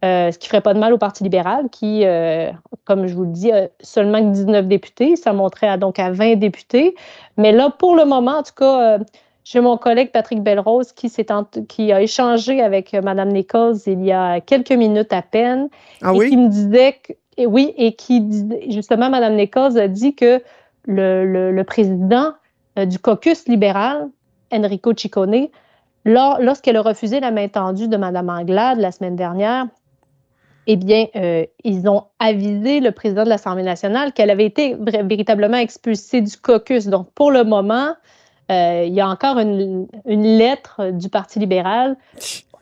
Euh, 0.05 0.33
ce 0.33 0.39
qui 0.39 0.47
ne 0.47 0.49
ferait 0.49 0.61
pas 0.61 0.75
de 0.75 0.81
mal 0.81 0.93
au 0.93 0.99
Parti 0.99 1.23
libéral, 1.23 1.71
qui, 1.71 2.05
euh, 2.05 2.51
comme 2.85 3.07
je 3.07 3.15
vous 3.15 3.23
le 3.23 3.31
dis, 3.31 3.53
a 3.53 3.69
seulement 3.81 4.21
19 4.21 4.67
députés. 4.67 5.15
Ça 5.15 5.33
monterait 5.33 5.69
à, 5.69 5.77
donc 5.77 6.01
à 6.01 6.11
20 6.11 6.35
députés. 6.35 6.97
Mais 7.37 7.53
là, 7.53 7.71
pour 7.71 7.95
le 7.95 8.05
moment, 8.05 8.39
en 8.39 8.43
tout 8.43 8.55
cas, 8.57 8.97
euh, 8.97 8.99
j'ai 9.45 9.61
mon 9.61 9.77
collègue 9.77 10.11
Patrick 10.11 10.43
Belrose 10.43 10.91
qui, 10.91 11.09
qui 11.69 11.93
a 11.93 12.03
échangé 12.03 12.61
avec 12.61 12.93
Mme 12.93 13.29
Nichols 13.29 13.77
il 13.87 14.05
y 14.05 14.11
a 14.11 14.41
quelques 14.41 14.73
minutes 14.73 15.13
à 15.13 15.23
peine. 15.23 15.69
Ah 16.03 16.13
et 16.13 16.19
oui? 16.19 16.31
Qui 16.31 16.37
me 16.37 16.49
disait 16.49 16.97
que, 17.07 17.13
oui, 17.39 17.73
et 17.77 17.95
qui, 17.95 18.23
justement, 18.69 19.11
Mme 19.11 19.37
Nichols 19.37 19.79
a 19.79 19.89
dit 19.89 20.15
que 20.15 20.43
le, 20.87 21.63
président 21.63 22.33
du 22.77 22.99
caucus 22.99 23.47
libéral, 23.49 24.09
Enrico 24.53 24.93
Ciccone, 24.95 25.49
lorsqu'elle 26.05 26.77
a 26.77 26.83
refusé 26.83 27.21
la 27.21 27.31
main 27.31 27.49
tendue 27.49 27.89
de 27.89 27.97
Mme 27.97 28.29
Anglade 28.29 28.79
la 28.79 28.93
semaine 28.93 29.17
dernière, 29.17 29.67
eh 30.67 30.77
bien, 30.77 31.07
euh, 31.17 31.45
ils 31.65 31.89
ont 31.89 32.05
avisé 32.19 32.81
le 32.81 32.93
président 32.93 33.25
de 33.25 33.29
l'Assemblée 33.29 33.65
nationale 33.65 34.13
qu'elle 34.13 34.31
avait 34.31 34.45
été 34.45 34.77
véritablement 34.79 35.57
expulsée 35.57 36.21
du 36.21 36.37
caucus. 36.37 36.87
Donc, 36.87 37.11
pour 37.15 37.33
le 37.33 37.43
moment, 37.43 37.95
euh, 38.51 38.85
il 38.87 38.93
y 38.93 39.01
a 39.01 39.09
encore 39.09 39.39
une, 39.39 39.89
lettre 40.07 40.91
du 40.93 41.09
Parti 41.09 41.41
libéral 41.41 41.97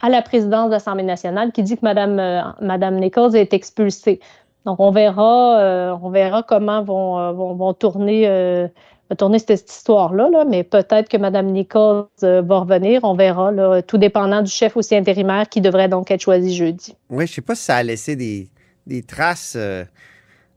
à 0.01 0.09
la 0.09 0.23
présidence 0.23 0.67
de 0.67 0.73
l'Assemblée 0.73 1.03
nationale 1.05 1.53
qui 1.53 1.63
dit 1.63 1.77
que 1.77 1.83
Mme, 1.83 2.19
euh, 2.19 2.41
Madame 2.63 2.99
Nichols 2.99 3.37
est 3.37 3.53
expulsée. 3.53 4.21
Donc, 4.67 4.79
on 4.79 4.91
verra, 4.91 5.99
on 6.03 6.11
verra 6.11 6.43
comment 6.43 6.83
vont, 6.83 7.33
vont, 7.33 7.55
vont 7.55 7.75
tourner 7.75 8.69
tourner 9.17 9.39
cette, 9.39 9.71
histoire-là, 9.71 10.29
là, 10.31 10.45
mais 10.45 10.63
peut-être 10.63 11.09
que 11.09 11.17
Mme 11.17 11.47
Nichols 11.47 12.07
euh, 12.23 12.43
va 12.43 12.61
revenir. 12.61 13.03
On 13.05 13.15
verra, 13.15 13.51
là, 13.51 13.83
tout 13.83 13.99
dépendant 13.99 14.43
du 14.43 14.51
chef 14.51 14.77
aussi 14.77 14.95
intérimaire 14.95 15.49
qui 15.49 15.61
devrait 15.61 15.89
donc 15.89 16.11
être 16.11 16.21
choisi 16.21 16.55
jeudi. 16.55 16.97
Oui, 17.11 17.27
je 17.27 17.33
ne 17.33 17.35
sais 17.35 17.43
pas 17.43 17.55
si 17.55 17.65
ça 17.65 17.77
a 17.77 17.83
laissé 17.83 18.17
des, 18.17 18.51
des 18.87 19.03
traces 19.03 19.55
euh, 19.57 19.85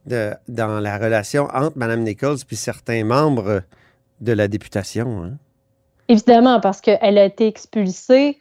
de, 0.06 0.32
dans 0.48 0.80
la 0.80 0.98
relation 0.98 1.48
entre 1.52 1.76
Mme 1.76 2.02
Nichols 2.02 2.38
et 2.50 2.56
certains 2.56 3.04
membres 3.04 3.62
de 4.20 4.32
la 4.32 4.48
députation. 4.48 5.24
Hein. 5.24 5.32
Évidemment, 6.08 6.60
parce 6.60 6.80
qu'elle 6.80 7.18
a 7.18 7.24
été 7.24 7.46
expulsée 7.46 8.38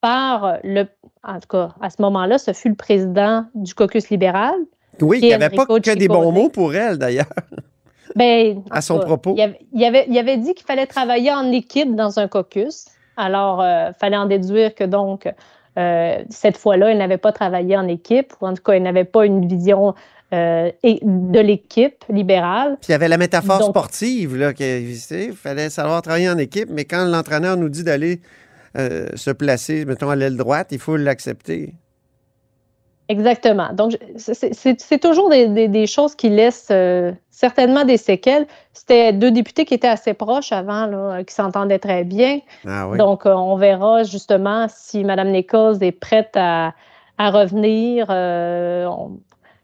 par 0.00 0.58
le. 0.62 0.84
En 1.24 1.40
tout 1.40 1.48
cas, 1.48 1.74
à 1.80 1.90
ce 1.90 2.00
moment-là, 2.02 2.38
ce 2.38 2.52
fut 2.52 2.68
le 2.68 2.76
président 2.76 3.46
du 3.54 3.74
caucus 3.74 4.10
libéral. 4.10 4.54
Oui, 5.02 5.18
il 5.22 5.26
n'y 5.26 5.34
avait 5.34 5.50
pas 5.50 5.66
que 5.66 5.94
des 5.94 6.08
bons 6.08 6.32
mots 6.32 6.48
pour 6.48 6.74
elle, 6.74 6.98
d'ailleurs. 6.98 7.26
Ben, 8.16 8.62
à 8.70 8.80
son 8.80 8.98
propos. 8.98 9.34
Il 9.36 9.84
avait, 9.84 10.06
il 10.08 10.18
avait, 10.18 10.38
dit 10.38 10.54
qu'il 10.54 10.66
fallait 10.66 10.86
travailler 10.86 11.32
en 11.32 11.52
équipe 11.52 11.94
dans 11.94 12.18
un 12.18 12.26
caucus. 12.26 12.86
Alors, 13.16 13.62
il 13.62 13.66
euh, 13.66 13.92
fallait 13.92 14.16
en 14.16 14.26
déduire 14.26 14.74
que 14.74 14.84
donc, 14.84 15.28
euh, 15.78 16.18
cette 16.30 16.56
fois-là, 16.56 16.92
il 16.92 16.98
n'avait 16.98 17.18
pas 17.18 17.32
travaillé 17.32 17.76
en 17.76 17.86
équipe, 17.86 18.32
ou 18.40 18.46
en 18.46 18.54
tout 18.54 18.62
cas, 18.62 18.74
il 18.74 18.82
n'avait 18.82 19.04
pas 19.04 19.26
une 19.26 19.46
vision 19.46 19.94
euh, 20.32 20.70
de 20.82 21.40
l'équipe 21.40 22.04
libérale. 22.08 22.76
Puis 22.80 22.88
il 22.88 22.92
y 22.92 22.94
avait 22.94 23.08
la 23.08 23.18
métaphore 23.18 23.62
sportive, 23.62 24.36
là, 24.36 24.52
qu'il 24.52 24.96
fallait 25.34 25.70
savoir 25.70 26.02
travailler 26.02 26.30
en 26.30 26.38
équipe, 26.38 26.68
mais 26.70 26.84
quand 26.84 27.04
l'entraîneur 27.04 27.56
nous 27.56 27.68
dit 27.68 27.84
d'aller 27.84 28.20
se 28.74 29.30
placer, 29.30 29.86
mettons, 29.86 30.10
à 30.10 30.16
l'aile 30.16 30.36
droite, 30.36 30.68
il 30.70 30.78
faut 30.78 30.98
l'accepter. 30.98 31.72
Exactement. 33.08 33.72
Donc, 33.72 33.96
c'est 34.16 34.98
toujours 34.98 35.30
des, 35.30 35.86
choses 35.86 36.16
qui 36.16 36.28
laissent 36.28 36.68
euh, 36.72 37.12
certainement 37.30 37.84
des 37.84 37.98
séquelles. 37.98 38.46
C'était 38.72 39.12
deux 39.12 39.30
députés 39.30 39.64
qui 39.64 39.74
étaient 39.74 39.86
assez 39.86 40.12
proches 40.12 40.50
avant, 40.50 40.86
là, 40.86 41.22
qui 41.22 41.32
s'entendaient 41.32 41.78
très 41.78 42.02
bien. 42.02 42.40
Ah 42.66 42.88
oui. 42.88 42.98
Donc, 42.98 43.24
euh, 43.24 43.32
on 43.32 43.56
verra 43.56 44.02
justement 44.02 44.66
si 44.68 45.04
Mme 45.04 45.30
Nichols 45.30 45.82
est 45.82 45.92
prête 45.92 46.34
à, 46.34 46.72
revenir. 47.18 48.06
Euh, 48.10 48.88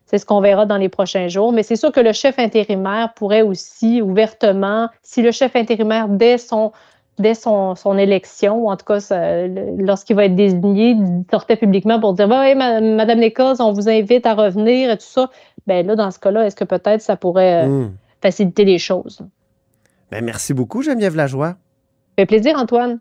c'est 0.07 0.19
ce 0.19 0.27
qu'on 0.27 0.41
verra 0.41 0.65
dans 0.65 0.77
les 0.77 0.89
prochains 0.89 1.27
jours. 1.27 1.53
Mais 1.53 1.65
c'est 1.65 1.77
sûr 1.77 1.91
que 1.91 2.01
le 2.01 2.13
chef 2.13 2.39
intérimaire 2.39 3.13
pourrait 3.15 3.43
aussi 3.43 4.03
ouvertement, 4.03 4.89
si 5.03 5.21
le 5.21 5.33
chef 5.33 5.57
intérimaire, 5.57 6.07
dès 6.09 6.39
son 6.39 6.71
dès 7.19 7.35
son, 7.35 7.75
élection, 7.99 8.65
ou 8.65 8.71
en 8.71 8.77
tout 8.77 8.85
cas 8.85 8.99
lorsqu'il 9.79 10.17
va 10.17 10.25
être 10.25 10.35
désigné, 10.35 10.91
il 10.91 11.25
sortait 11.31 11.57
publiquement 11.57 12.01
pour 12.01 12.15
dire 12.15 12.27
Oui, 12.29 12.55
Madame 12.55 13.21
Nichols, 13.21 13.57
on 13.61 13.73
vous 13.73 13.89
invite 13.89 14.27
à 14.27 14.35
revenir 14.35 14.91
et 14.91 14.97
tout 14.97 15.05
ça. 15.05 15.31
Ben 15.67 15.87
là, 15.87 15.95
dans 15.95 16.11
ce 16.11 16.19
cas-là, 16.19 16.47
est-ce 16.47 16.57
que 16.57 16.65
peut-être 16.65 17.01
ça 17.01 17.17
pourrait 17.17 17.65
euh, 17.65 17.69
hmm. 17.69 17.93
faciliter 18.21 18.65
les 18.65 18.79
choses? 18.79 19.23
Ben, 20.11 20.25
merci 20.25 20.55
beaucoup, 20.55 20.83
Geneviève 20.83 21.17
Lajoie. 21.17 21.51
Ça 21.51 21.57
fait 22.19 22.27
plaisir, 22.27 22.59
Antoine. 22.59 23.01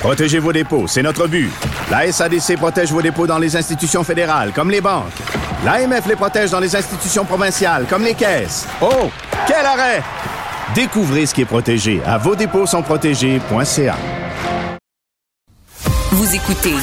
Protégez 0.00 0.38
vos 0.38 0.52
dépôts, 0.52 0.86
c'est 0.86 1.02
notre 1.02 1.26
but. 1.26 1.50
La 1.90 2.10
SADC 2.10 2.56
protège 2.56 2.92
vos 2.92 3.02
dépôts 3.02 3.26
dans 3.26 3.38
les 3.38 3.56
institutions 3.56 4.04
fédérales, 4.04 4.52
comme 4.52 4.70
les 4.70 4.80
banques. 4.80 5.12
L'AMF 5.64 6.06
les 6.06 6.16
protège 6.16 6.50
dans 6.50 6.60
les 6.60 6.76
institutions 6.76 7.24
provinciales, 7.24 7.86
comme 7.88 8.04
les 8.04 8.14
caisses. 8.14 8.66
Oh, 8.80 9.10
quel 9.46 9.64
arrêt! 9.64 10.02
Découvrez 10.74 11.26
ce 11.26 11.34
qui 11.34 11.42
est 11.42 11.46
protégé 11.46 12.00
à 12.04 12.18
vos 12.18 12.36
dépôts 12.36 12.66
sont 12.66 12.82
protégés.ca. 12.82 13.96
Vous 16.12 16.34
écoutez 16.34 16.74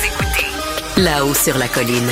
là-haut 0.97 1.33
sur 1.33 1.57
la 1.57 1.67
colline. 1.67 2.09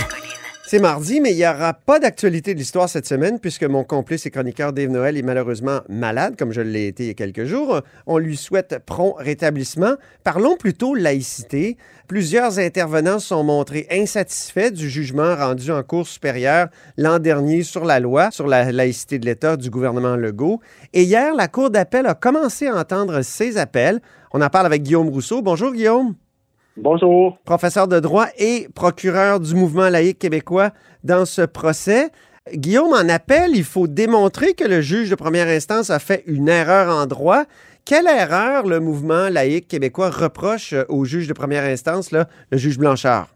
C'est 0.71 0.79
mardi, 0.79 1.19
mais 1.19 1.31
il 1.31 1.35
n'y 1.35 1.45
aura 1.45 1.73
pas 1.73 1.99
d'actualité 1.99 2.53
de 2.53 2.59
l'histoire 2.59 2.87
cette 2.87 3.05
semaine 3.05 3.41
puisque 3.41 3.65
mon 3.65 3.83
complice 3.83 4.25
et 4.25 4.31
chroniqueur 4.31 4.71
Dave 4.71 4.89
Noël 4.89 5.17
est 5.17 5.21
malheureusement 5.21 5.81
malade, 5.89 6.37
comme 6.39 6.53
je 6.53 6.61
l'ai 6.61 6.87
été 6.87 7.03
il 7.03 7.07
y 7.07 7.09
a 7.09 7.13
quelques 7.13 7.43
jours. 7.43 7.81
On 8.07 8.17
lui 8.17 8.37
souhaite 8.37 8.79
prompt 8.85 9.15
rétablissement. 9.17 9.95
Parlons 10.23 10.55
plutôt 10.55 10.95
laïcité. 10.95 11.75
Plusieurs 12.07 12.57
intervenants 12.57 13.19
sont 13.19 13.43
montrés 13.43 13.85
insatisfaits 13.91 14.71
du 14.71 14.89
jugement 14.89 15.35
rendu 15.35 15.71
en 15.71 15.83
Cour 15.83 16.07
supérieure 16.07 16.69
l'an 16.95 17.19
dernier 17.19 17.63
sur 17.63 17.83
la 17.83 17.99
loi 17.99 18.31
sur 18.31 18.47
la 18.47 18.71
laïcité 18.71 19.19
de 19.19 19.25
l'État 19.25 19.57
du 19.57 19.69
gouvernement 19.69 20.15
Legault. 20.15 20.61
Et 20.93 21.03
hier, 21.03 21.35
la 21.35 21.49
Cour 21.49 21.69
d'appel 21.69 22.05
a 22.05 22.13
commencé 22.13 22.67
à 22.67 22.77
entendre 22.77 23.23
ces 23.23 23.57
appels. 23.57 23.99
On 24.31 24.41
en 24.41 24.47
parle 24.47 24.67
avec 24.67 24.83
Guillaume 24.83 25.09
Rousseau. 25.09 25.41
Bonjour 25.41 25.73
Guillaume. 25.73 26.15
Bonjour. 26.77 27.37
Professeur 27.43 27.87
de 27.87 27.99
droit 27.99 28.27
et 28.39 28.67
procureur 28.73 29.41
du 29.41 29.55
mouvement 29.55 29.89
laïque 29.89 30.19
québécois 30.19 30.69
dans 31.03 31.25
ce 31.25 31.41
procès. 31.41 32.09
Guillaume, 32.53 32.93
en 32.93 33.09
appel, 33.09 33.51
il 33.53 33.65
faut 33.65 33.87
démontrer 33.87 34.53
que 34.53 34.63
le 34.63 34.79
juge 34.79 35.09
de 35.09 35.15
première 35.15 35.47
instance 35.47 35.89
a 35.89 35.99
fait 35.99 36.23
une 36.27 36.47
erreur 36.47 36.89
en 36.89 37.05
droit. 37.07 37.43
Quelle 37.85 38.07
erreur 38.07 38.65
le 38.65 38.79
mouvement 38.79 39.27
laïque 39.29 39.67
québécois 39.67 40.09
reproche 40.09 40.73
au 40.87 41.03
juge 41.03 41.27
de 41.27 41.33
première 41.33 41.65
instance, 41.65 42.11
là, 42.11 42.25
le 42.51 42.57
juge 42.57 42.77
Blanchard? 42.77 43.27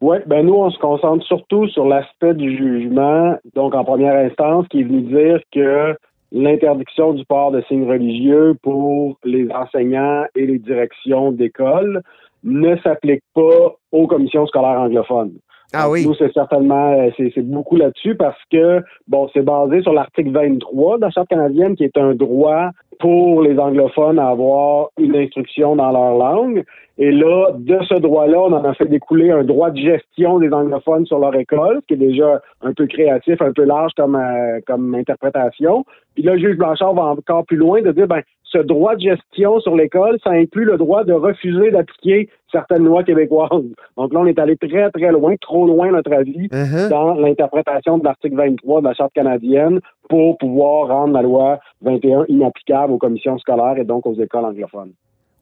Oui, 0.00 0.18
ben 0.26 0.44
nous, 0.44 0.54
on 0.54 0.70
se 0.70 0.78
concentre 0.78 1.24
surtout 1.24 1.68
sur 1.68 1.86
l'aspect 1.86 2.34
du 2.34 2.56
jugement, 2.56 3.36
donc 3.54 3.74
en 3.74 3.84
première 3.84 4.16
instance, 4.16 4.66
qui 4.68 4.80
est 4.80 4.84
venu 4.84 5.02
dire 5.02 5.40
que 5.52 5.96
l'interdiction 6.32 7.14
du 7.14 7.24
port 7.24 7.52
de 7.52 7.62
signes 7.68 7.88
religieux 7.88 8.54
pour 8.62 9.16
les 9.24 9.48
enseignants 9.52 10.24
et 10.34 10.46
les 10.46 10.58
directions 10.58 11.32
d'école 11.32 12.02
ne 12.46 12.76
s'applique 12.78 13.22
pas 13.34 13.76
aux 13.92 14.06
commissions 14.06 14.46
scolaires 14.46 14.80
anglophones. 14.80 15.32
Ah 15.72 15.90
oui. 15.90 16.06
Nous, 16.06 16.14
c'est 16.14 16.32
certainement, 16.32 16.92
euh, 16.92 17.10
c'est 17.18 17.42
beaucoup 17.42 17.76
là-dessus 17.76 18.14
parce 18.14 18.38
que, 18.50 18.82
bon, 19.08 19.28
c'est 19.34 19.42
basé 19.42 19.82
sur 19.82 19.92
l'article 19.92 20.30
23 20.30 20.96
de 20.96 21.02
la 21.02 21.10
Charte 21.10 21.28
canadienne 21.28 21.74
qui 21.74 21.84
est 21.84 21.98
un 21.98 22.14
droit 22.14 22.70
pour 23.00 23.42
les 23.42 23.58
anglophones 23.58 24.18
à 24.18 24.28
avoir 24.28 24.88
une 24.98 25.16
instruction 25.16 25.76
dans 25.76 25.90
leur 25.90 26.16
langue. 26.16 26.64
Et 26.98 27.10
là, 27.10 27.50
de 27.54 27.78
ce 27.86 27.94
droit-là, 27.94 28.40
on 28.40 28.52
en 28.52 28.64
a 28.64 28.72
fait 28.74 28.86
découler 28.86 29.30
un 29.30 29.44
droit 29.44 29.70
de 29.70 29.78
gestion 29.78 30.38
des 30.38 30.50
anglophones 30.50 31.04
sur 31.04 31.18
leur 31.18 31.34
école, 31.34 31.80
ce 31.82 31.86
qui 31.88 31.94
est 31.94 32.06
déjà 32.06 32.40
un 32.62 32.72
peu 32.72 32.86
créatif, 32.86 33.42
un 33.42 33.52
peu 33.52 33.64
large 33.64 33.92
comme, 33.96 34.16
euh, 34.16 34.60
comme 34.66 34.94
interprétation. 34.94 35.84
Puis 36.14 36.22
là, 36.22 36.34
le 36.34 36.40
juge 36.40 36.56
Blanchard 36.56 36.94
va 36.94 37.02
encore 37.02 37.44
plus 37.44 37.58
loin 37.58 37.82
de 37.82 37.92
dire, 37.92 38.06
ben, 38.06 38.22
ce 38.52 38.58
droit 38.58 38.94
de 38.94 39.00
gestion 39.00 39.58
sur 39.60 39.74
l'école, 39.74 40.18
ça 40.22 40.30
inclut 40.30 40.64
le 40.64 40.76
droit 40.78 41.04
de 41.04 41.12
refuser 41.12 41.70
d'appliquer 41.70 42.28
certaines 42.52 42.84
lois 42.84 43.02
québécoises. 43.02 43.50
Donc 43.96 44.12
là, 44.12 44.20
on 44.20 44.26
est 44.26 44.38
allé 44.38 44.56
très, 44.56 44.90
très 44.92 45.10
loin, 45.10 45.34
trop 45.40 45.66
loin, 45.66 45.88
à 45.88 45.92
notre 45.92 46.12
avis, 46.12 46.48
Uh-huh. 46.52 46.88
dans 46.88 47.14
l'interprétation 47.14 47.98
de 47.98 48.04
l'article 48.04 48.36
23 48.36 48.80
de 48.80 48.86
la 48.86 48.94
Charte 48.94 49.12
canadienne 49.14 49.80
pour 50.08 50.38
pouvoir 50.38 50.88
rendre 50.88 51.12
la 51.14 51.22
loi 51.22 51.58
21 51.82 52.24
inapplicable 52.28 52.92
aux 52.92 52.98
commissions 52.98 53.36
scolaires 53.38 53.78
et 53.78 53.84
donc 53.84 54.06
aux 54.06 54.14
écoles 54.14 54.44
anglophones. 54.44 54.92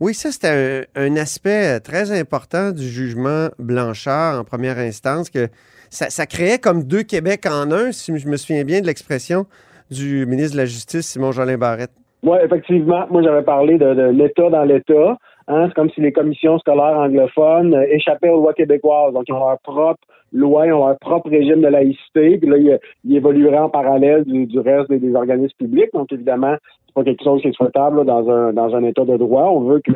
Oui, 0.00 0.14
ça, 0.14 0.32
c'était 0.32 0.86
un, 0.96 1.02
un 1.02 1.16
aspect 1.16 1.78
très 1.80 2.10
important 2.18 2.72
du 2.72 2.82
jugement 2.82 3.48
Blanchard 3.58 4.40
en 4.40 4.44
première 4.44 4.78
instance, 4.78 5.30
que 5.30 5.48
ça, 5.90 6.10
ça 6.10 6.26
créait 6.26 6.58
comme 6.58 6.82
deux 6.84 7.02
Québec 7.02 7.46
en 7.46 7.70
un, 7.70 7.92
si 7.92 8.16
je 8.18 8.28
me 8.28 8.36
souviens 8.36 8.64
bien 8.64 8.80
de 8.80 8.86
l'expression 8.86 9.46
du 9.90 10.26
ministre 10.26 10.54
de 10.54 10.58
la 10.62 10.66
Justice, 10.66 11.06
Simon-Jolin 11.06 11.58
Barrette. 11.58 11.92
Oui, 12.24 12.38
effectivement. 12.42 13.04
Moi, 13.10 13.22
j'avais 13.22 13.42
parlé 13.42 13.76
de, 13.76 13.92
de 13.94 14.02
l'État 14.04 14.48
dans 14.48 14.64
l'État. 14.64 15.18
Hein, 15.46 15.66
c'est 15.68 15.74
comme 15.74 15.90
si 15.90 16.00
les 16.00 16.12
commissions 16.12 16.58
scolaires 16.58 16.98
anglophones 16.98 17.74
euh, 17.74 17.84
échappaient 17.90 18.30
aux 18.30 18.40
lois 18.40 18.54
québécoises. 18.54 19.12
Donc, 19.12 19.24
ils 19.28 19.34
ont 19.34 19.46
leur 19.46 19.58
propre 19.58 20.00
loi, 20.32 20.66
ils 20.66 20.72
ont 20.72 20.86
leur 20.86 20.98
propre 20.98 21.28
régime 21.28 21.60
de 21.60 21.68
laïcité. 21.68 22.38
Puis 22.38 22.48
là, 22.48 22.56
ils, 22.56 22.78
ils 23.04 23.16
évolueraient 23.16 23.58
en 23.58 23.68
parallèle 23.68 24.24
du, 24.24 24.46
du 24.46 24.58
reste 24.58 24.88
des, 24.88 24.98
des 24.98 25.14
organismes 25.14 25.56
publics. 25.58 25.90
Donc, 25.92 26.10
évidemment, 26.12 26.54
c'est 26.86 26.94
pas 26.94 27.04
quelque 27.04 27.22
chose 27.22 27.42
qui 27.42 27.48
est 27.48 27.52
souhaitable 27.52 27.98
là, 27.98 28.04
dans 28.04 28.30
un 28.30 28.54
dans 28.54 28.74
un 28.74 28.84
État 28.84 29.04
de 29.04 29.18
droit. 29.18 29.50
On 29.50 29.60
veut 29.60 29.80
que, 29.80 29.92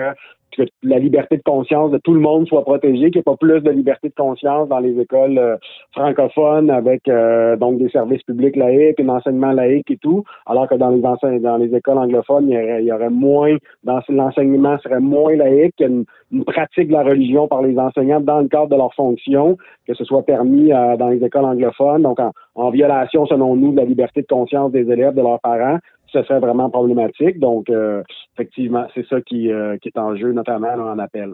que 0.57 0.62
la 0.83 0.99
liberté 0.99 1.37
de 1.37 1.43
conscience 1.43 1.90
de 1.90 1.99
tout 1.99 2.14
le 2.14 2.21
monde 2.21 2.47
soit 2.47 2.62
protégée, 2.62 3.11
qu'il 3.11 3.17
n'y 3.17 3.19
ait 3.19 3.23
pas 3.23 3.37
plus 3.37 3.61
de 3.61 3.71
liberté 3.71 4.09
de 4.09 4.14
conscience 4.14 4.69
dans 4.69 4.78
les 4.78 4.99
écoles 4.99 5.38
euh, 5.38 5.57
francophones 5.93 6.71
avec 6.71 7.09
euh, 7.09 7.57
donc 7.57 7.78
des 7.78 7.88
services 7.90 8.23
publics 8.23 8.57
laïques, 8.57 9.00
un 9.00 9.09
enseignement 9.09 9.52
laïque 9.52 9.90
et 9.90 9.97
tout, 9.97 10.25
alors 10.47 10.69
que 10.69 10.75
dans 10.75 10.90
les 10.90 11.00
dans 11.00 11.57
les 11.57 11.75
écoles 11.75 11.99
anglophones, 11.99 12.49
il 12.49 12.85
y 12.85 12.93
aurait, 12.93 13.11
moins 13.11 13.57
dans 13.85 14.00
l'enseignement 14.09 14.78
serait 14.78 15.00
moins 15.00 15.35
laïque, 15.37 15.75
une, 15.81 16.05
une 16.33 16.45
pratique 16.45 16.88
de 16.88 16.93
la 16.93 17.02
religion 17.02 17.49
par 17.49 17.62
les 17.62 17.78
enseignants 17.78 18.21
dans 18.21 18.40
le 18.40 18.49
cadre 18.49 18.69
de 18.69 18.76
leur 18.76 18.93
fonction, 18.95 19.57
que 19.87 19.95
ce 19.95 20.05
soit 20.05 20.23
permis 20.23 20.73
euh, 20.73 20.97
dans 20.97 21.09
les 21.09 21.25
écoles 21.25 21.45
anglophones, 21.45 22.02
donc 22.02 22.19
en 22.55 22.71
violation 22.71 23.26
selon 23.26 23.57
nous 23.57 23.73
de 23.73 23.76
la 23.76 23.85
liberté 23.85 24.23
de 24.23 24.26
conscience 24.26 24.73
des 24.73 24.90
élèves, 24.90 25.14
de 25.14 25.23
leurs 25.23 25.40
parents 25.40 25.78
ce 26.12 26.23
serait 26.23 26.41
vraiment 26.41 26.71
problématique. 26.71 27.38
Donc, 27.38 27.69
euh, 27.71 28.03
effectivement, 28.35 28.87
c'est 28.95 29.07
ça 29.09 29.21
qui, 29.21 29.53
euh, 29.53 29.77
qui, 29.79 29.88
est 29.88 29.99
en 29.99 30.17
jeu, 30.17 30.33
notamment 30.33 30.69
en 30.69 30.99
appel. 30.99 31.33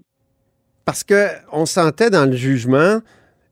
Parce 0.84 1.04
que 1.04 1.28
on 1.52 1.66
sentait 1.66 2.10
dans 2.10 2.26
le 2.26 2.36
jugement 2.36 2.98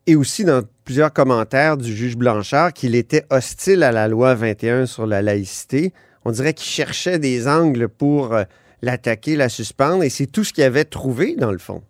et 0.07 0.17
aussi 0.17 0.45
dans 0.45 0.63
plusieurs 0.85 1.13
commentaires 1.13 1.77
du 1.77 1.95
juge 1.95 2.17
Blanchard 2.17 2.73
qu'il 2.73 2.95
était 2.95 3.25
hostile 3.31 3.83
à 3.83 3.93
la 3.93 4.09
loi 4.09 4.35
21 4.35 4.87
sur 4.87 5.07
la 5.07 5.23
laïcité. 5.23 5.93
On 6.25 6.31
dirait 6.31 6.55
qu'il 6.55 6.67
cherchait 6.67 7.19
des 7.19 7.49
angles 7.49 7.89
pour 7.89 8.35
euh, 8.35 8.45
l'attaquer, 8.83 9.37
la 9.37 9.49
suspendre, 9.49 10.03
et 10.03 10.11
c'est 10.11 10.27
tout 10.27 10.45
ce 10.45 10.53
qu'il 10.53 10.65
avait 10.65 10.85
trouvé, 10.85 11.37
dans 11.37 11.53
le 11.53 11.59
fond. 11.59 11.83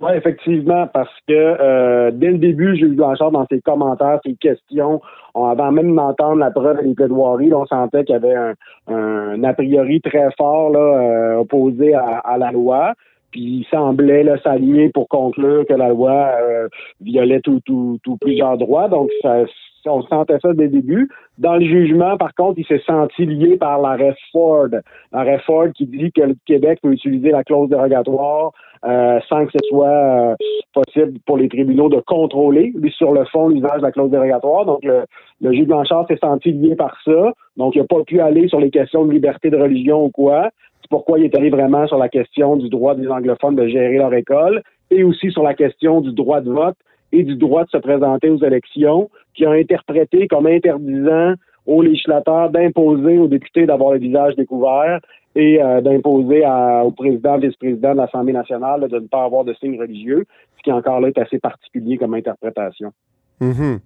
Oui, 0.00 0.12
effectivement, 0.14 0.86
parce 0.86 1.12
que 1.26 1.32
euh, 1.34 2.12
dès 2.12 2.30
le 2.30 2.38
début, 2.38 2.76
Jules 2.76 2.94
Blanchard, 2.94 3.32
dans 3.32 3.46
ses 3.46 3.60
commentaires, 3.60 4.20
ses 4.24 4.34
questions, 4.34 5.00
on, 5.34 5.46
avant 5.46 5.72
même 5.72 5.94
d'entendre 5.96 6.36
la 6.36 6.52
preuve 6.52 6.84
des 6.84 6.94
plaidoiries, 6.94 7.52
on 7.52 7.66
sentait 7.66 8.04
qu'il 8.04 8.12
y 8.12 8.16
avait 8.16 8.34
un, 8.34 8.54
un, 8.86 9.42
a 9.42 9.52
priori 9.54 10.00
très 10.00 10.30
fort 10.36 10.70
là, 10.70 10.78
euh, 10.78 11.36
opposé 11.38 11.94
à, 11.94 12.18
à, 12.18 12.38
la 12.38 12.52
loi. 12.52 12.94
Puis 13.32 13.40
il 13.40 13.66
semblait 13.70 14.24
s'aligner 14.44 14.88
pour 14.88 15.08
conclure 15.08 15.66
que 15.66 15.74
la 15.74 15.88
loi 15.88 16.30
euh, 16.40 16.68
violait 17.00 17.40
tout, 17.40 17.60
tout, 17.64 17.98
tout 18.04 18.16
plusieurs 18.18 18.56
droits. 18.56 18.88
Donc 18.88 19.10
ça, 19.20 19.44
on 19.86 20.02
sentait 20.02 20.38
ça 20.40 20.52
dès 20.52 20.64
le 20.64 20.70
début. 20.70 21.08
Dans 21.38 21.56
le 21.56 21.64
jugement, 21.64 22.16
par 22.16 22.34
contre, 22.34 22.58
il 22.58 22.66
s'est 22.66 22.82
senti 22.86 23.26
lié 23.26 23.56
par 23.56 23.80
l'arrêt 23.80 24.14
Ford. 24.32 24.68
L'arrêt 25.12 25.38
Ford 25.40 25.68
qui 25.74 25.86
dit 25.86 26.12
que 26.12 26.22
le 26.22 26.36
Québec 26.46 26.80
peut 26.82 26.92
utiliser 26.92 27.30
la 27.30 27.44
clause 27.44 27.68
dérogatoire 27.68 28.52
euh, 28.84 29.18
sans 29.28 29.44
que 29.46 29.52
ce 29.52 29.68
soit 29.68 29.88
euh, 29.88 30.34
possible 30.72 31.18
pour 31.26 31.36
les 31.36 31.48
tribunaux 31.48 31.88
de 31.88 32.00
contrôler, 32.00 32.72
lui, 32.76 32.92
sur 32.92 33.12
le 33.12 33.24
fond, 33.24 33.48
l'usage 33.48 33.78
de 33.78 33.82
la 33.82 33.92
clause 33.92 34.10
dérogatoire. 34.10 34.66
Donc, 34.66 34.84
le, 34.84 35.04
le 35.40 35.52
juge 35.52 35.66
Blanchard 35.66 36.06
s'est 36.08 36.18
senti 36.22 36.52
lié 36.52 36.76
par 36.76 36.96
ça. 37.04 37.32
Donc, 37.56 37.74
il 37.74 37.80
n'a 37.80 37.86
pas 37.86 38.02
pu 38.04 38.20
aller 38.20 38.48
sur 38.48 38.60
les 38.60 38.70
questions 38.70 39.04
de 39.04 39.12
liberté 39.12 39.50
de 39.50 39.56
religion 39.56 40.04
ou 40.04 40.10
quoi. 40.10 40.50
C'est 40.80 40.90
pourquoi 40.90 41.18
il 41.18 41.24
est 41.24 41.34
allé 41.34 41.50
vraiment 41.50 41.86
sur 41.86 41.98
la 41.98 42.08
question 42.08 42.56
du 42.56 42.68
droit 42.68 42.94
des 42.94 43.08
anglophones 43.08 43.56
de 43.56 43.66
gérer 43.66 43.96
leur 43.96 44.14
école 44.14 44.62
et 44.90 45.02
aussi 45.02 45.30
sur 45.30 45.42
la 45.42 45.54
question 45.54 46.00
du 46.00 46.12
droit 46.12 46.40
de 46.40 46.50
vote 46.50 46.76
et 47.12 47.22
du 47.22 47.36
droit 47.36 47.64
de 47.64 47.70
se 47.70 47.78
présenter 47.78 48.28
aux 48.30 48.42
élections, 48.42 49.10
qui 49.34 49.44
a 49.44 49.50
interprété 49.50 50.28
comme 50.28 50.46
interdisant 50.46 51.34
aux 51.66 51.82
législateurs 51.82 52.50
d'imposer 52.50 53.18
aux 53.18 53.28
députés 53.28 53.66
d'avoir 53.66 53.92
le 53.92 53.98
visage 53.98 54.34
découvert 54.36 55.00
et 55.36 55.62
euh, 55.62 55.80
d'imposer 55.80 56.42
au 56.84 56.90
président, 56.90 57.38
vice-président 57.38 57.92
de 57.92 57.98
l'Assemblée 57.98 58.32
nationale 58.32 58.88
de 58.88 58.98
ne 58.98 59.06
pas 59.06 59.24
avoir 59.24 59.44
de 59.44 59.54
signes 59.54 59.78
religieux, 59.78 60.24
ce 60.56 60.62
qui 60.62 60.72
encore 60.72 61.00
là 61.00 61.08
est 61.08 61.18
assez 61.18 61.38
particulier 61.38 61.98
comme 61.98 62.14
interprétation. 62.14 62.92
Mm 63.40 63.52
-hmm. 63.52 63.78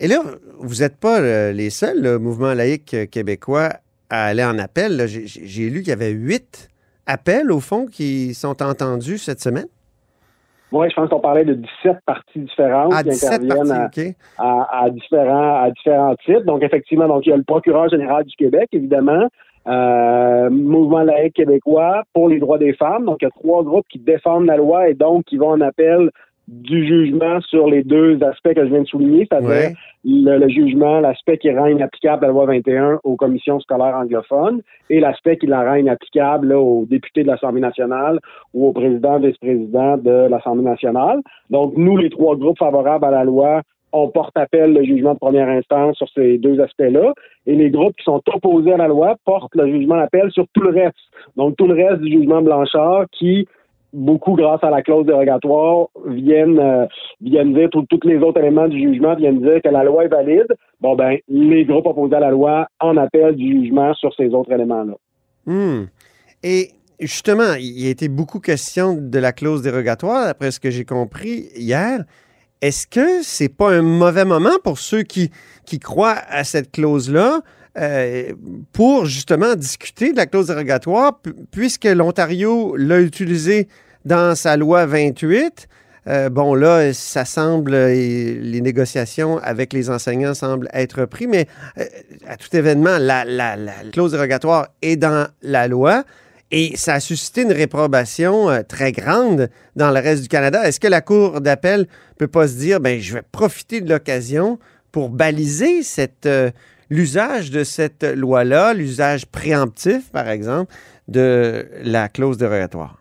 Et 0.00 0.08
là, 0.08 0.20
vous 0.58 0.76
n'êtes 0.82 0.96
pas 0.96 1.20
euh, 1.20 1.52
les 1.52 1.70
seuls, 1.70 2.00
le 2.02 2.18
mouvement 2.18 2.54
laïque 2.54 2.96
québécois, 3.10 3.70
à 4.10 4.26
aller 4.26 4.44
en 4.44 4.58
appel. 4.58 5.06
J'ai 5.06 5.70
lu 5.70 5.78
qu'il 5.80 5.90
y 5.90 5.92
avait 5.92 6.10
huit 6.10 6.68
appels, 7.06 7.50
au 7.52 7.60
fond, 7.60 7.86
qui 7.86 8.34
sont 8.34 8.62
entendus 8.62 9.18
cette 9.18 9.40
semaine. 9.40 9.68
Oui, 10.74 10.90
je 10.90 10.94
pense 10.96 11.08
qu'on 11.08 11.20
parlait 11.20 11.44
de 11.44 11.54
17 11.54 11.98
parties 12.04 12.40
différentes 12.40 12.92
ah, 12.96 13.04
qui 13.04 13.10
interviennent 13.10 13.68
parties, 13.68 14.00
okay. 14.00 14.16
à, 14.38 14.82
à, 14.82 14.90
différents, 14.90 15.62
à 15.62 15.70
différents 15.70 16.16
titres. 16.16 16.44
Donc, 16.44 16.64
effectivement, 16.64 17.06
donc 17.06 17.24
il 17.24 17.30
y 17.30 17.32
a 17.32 17.36
le 17.36 17.44
procureur 17.44 17.88
général 17.88 18.24
du 18.24 18.34
Québec, 18.34 18.70
évidemment, 18.72 19.28
euh, 19.68 20.50
Mouvement 20.50 21.04
laïque 21.04 21.34
québécois 21.34 22.02
pour 22.12 22.28
les 22.28 22.40
droits 22.40 22.58
des 22.58 22.72
femmes. 22.72 23.04
Donc, 23.04 23.18
il 23.20 23.26
y 23.26 23.28
a 23.28 23.30
trois 23.30 23.62
groupes 23.62 23.86
qui 23.88 24.00
défendent 24.00 24.46
la 24.46 24.56
loi 24.56 24.88
et 24.88 24.94
donc 24.94 25.24
qui 25.26 25.36
vont 25.36 25.50
en 25.50 25.60
appel 25.60 26.10
du 26.46 26.86
jugement 26.86 27.40
sur 27.40 27.68
les 27.68 27.82
deux 27.82 28.22
aspects 28.22 28.52
que 28.52 28.64
je 28.64 28.70
viens 28.70 28.82
de 28.82 28.86
souligner, 28.86 29.26
c'est-à-dire 29.30 29.48
ouais. 29.48 29.74
le, 30.04 30.38
le, 30.38 30.48
jugement, 30.48 31.00
l'aspect 31.00 31.38
qui 31.38 31.50
rend 31.50 31.66
inapplicable 31.66 32.26
la 32.26 32.32
loi 32.32 32.46
21 32.46 33.00
aux 33.02 33.16
commissions 33.16 33.60
scolaires 33.60 33.96
anglophones 33.96 34.60
et 34.90 35.00
l'aspect 35.00 35.38
qui 35.38 35.46
la 35.46 35.64
rend 35.64 35.76
inapplicable 35.76 36.48
là, 36.48 36.58
aux 36.58 36.84
députés 36.84 37.22
de 37.22 37.28
l'Assemblée 37.28 37.62
nationale 37.62 38.18
ou 38.52 38.68
au 38.68 38.72
président, 38.72 39.18
vice-président 39.18 39.96
de 39.96 40.28
l'Assemblée 40.28 40.64
nationale. 40.64 41.20
Donc, 41.48 41.74
nous, 41.76 41.96
les 41.96 42.10
trois 42.10 42.36
groupes 42.36 42.58
favorables 42.58 43.06
à 43.06 43.10
la 43.10 43.24
loi, 43.24 43.62
on 43.92 44.08
porte 44.08 44.36
appel 44.36 44.74
le 44.74 44.84
jugement 44.84 45.14
de 45.14 45.18
première 45.18 45.48
instance 45.48 45.96
sur 45.96 46.08
ces 46.14 46.36
deux 46.36 46.60
aspects-là. 46.60 47.14
Et 47.46 47.54
les 47.54 47.70
groupes 47.70 47.94
qui 47.96 48.04
sont 48.04 48.20
opposés 48.26 48.72
à 48.72 48.76
la 48.76 48.88
loi 48.88 49.16
portent 49.24 49.54
le 49.54 49.66
jugement 49.68 49.96
d'appel 49.96 50.30
sur 50.32 50.46
tout 50.52 50.62
le 50.62 50.70
reste. 50.70 50.96
Donc, 51.36 51.56
tout 51.56 51.66
le 51.66 51.74
reste 51.74 52.02
du 52.02 52.10
jugement 52.10 52.42
Blanchard 52.42 53.06
qui 53.12 53.46
beaucoup 53.94 54.34
grâce 54.34 54.62
à 54.62 54.70
la 54.70 54.82
clause 54.82 55.06
dérogatoire, 55.06 55.86
viennent, 56.06 56.58
euh, 56.58 56.86
viennent 57.20 57.54
dire, 57.54 57.70
tous 57.70 58.00
les 58.04 58.18
autres 58.18 58.40
éléments 58.40 58.68
du 58.68 58.78
jugement 58.78 59.14
viennent 59.14 59.40
dire 59.40 59.62
que 59.62 59.68
la 59.68 59.84
loi 59.84 60.04
est 60.04 60.08
valide. 60.08 60.48
Bon, 60.80 60.96
ben, 60.96 61.16
les 61.28 61.64
groupes 61.64 61.86
opposés 61.86 62.16
à 62.16 62.20
la 62.20 62.30
loi 62.30 62.66
en 62.80 62.96
appellent 62.96 63.36
du 63.36 63.62
jugement 63.62 63.94
sur 63.94 64.12
ces 64.14 64.28
autres 64.34 64.52
éléments-là. 64.52 64.94
Mmh. 65.46 65.86
Et 66.42 66.70
justement, 66.98 67.54
il 67.58 67.86
a 67.86 67.90
été 67.90 68.08
beaucoup 68.08 68.40
question 68.40 68.96
de 69.00 69.18
la 69.18 69.32
clause 69.32 69.62
dérogatoire, 69.62 70.28
après 70.28 70.50
ce 70.50 70.60
que 70.60 70.70
j'ai 70.70 70.84
compris 70.84 71.48
hier. 71.56 72.00
Est-ce 72.60 72.86
que 72.86 73.22
c'est 73.22 73.54
pas 73.54 73.72
un 73.72 73.82
mauvais 73.82 74.24
moment 74.24 74.58
pour 74.62 74.78
ceux 74.78 75.02
qui, 75.02 75.30
qui 75.66 75.78
croient 75.78 76.16
à 76.28 76.44
cette 76.44 76.72
clause-là? 76.72 77.40
Euh, 77.76 78.32
pour 78.72 79.06
justement 79.06 79.56
discuter 79.56 80.12
de 80.12 80.16
la 80.16 80.26
clause 80.26 80.46
dérogatoire, 80.46 81.20
puisque 81.50 81.86
l'Ontario 81.86 82.76
l'a 82.76 83.00
utilisé 83.00 83.66
dans 84.04 84.36
sa 84.36 84.56
loi 84.56 84.86
28. 84.86 85.66
Euh, 86.06 86.28
bon, 86.28 86.54
là, 86.54 86.92
ça 86.92 87.24
semble, 87.24 87.72
les 87.72 88.60
négociations 88.60 89.38
avec 89.38 89.72
les 89.72 89.90
enseignants 89.90 90.34
semblent 90.34 90.68
être 90.72 91.06
pris, 91.06 91.26
mais 91.26 91.48
euh, 91.78 91.84
à 92.28 92.36
tout 92.36 92.54
événement, 92.54 92.98
la, 92.98 93.24
la, 93.24 93.56
la, 93.56 93.72
clause 93.90 94.12
dérogatoire 94.12 94.68
est 94.82 94.96
dans 94.96 95.26
la 95.42 95.66
loi 95.66 96.04
et 96.50 96.76
ça 96.76 96.94
a 96.94 97.00
suscité 97.00 97.42
une 97.42 97.52
réprobation 97.52 98.50
euh, 98.50 98.62
très 98.62 98.92
grande 98.92 99.48
dans 99.76 99.90
le 99.90 99.98
reste 99.98 100.22
du 100.22 100.28
Canada. 100.28 100.68
Est-ce 100.68 100.78
que 100.78 100.88
la 100.88 101.00
Cour 101.00 101.40
d'appel 101.40 101.80
ne 101.80 101.86
peut 102.18 102.28
pas 102.28 102.46
se 102.46 102.54
dire, 102.54 102.80
ben, 102.80 103.00
je 103.00 103.14
vais 103.14 103.22
profiter 103.32 103.80
de 103.80 103.88
l'occasion 103.88 104.58
pour 104.92 105.08
baliser 105.08 105.82
cette 105.82 106.28
l'usage 106.90 107.50
de 107.50 107.64
cette 107.64 108.04
loi-là, 108.04 108.74
l'usage 108.74 109.26
préemptif, 109.26 110.10
par 110.12 110.28
exemple, 110.28 110.72
de 111.08 111.66
la 111.84 112.08
clause 112.08 112.38
dérogatoire? 112.38 112.98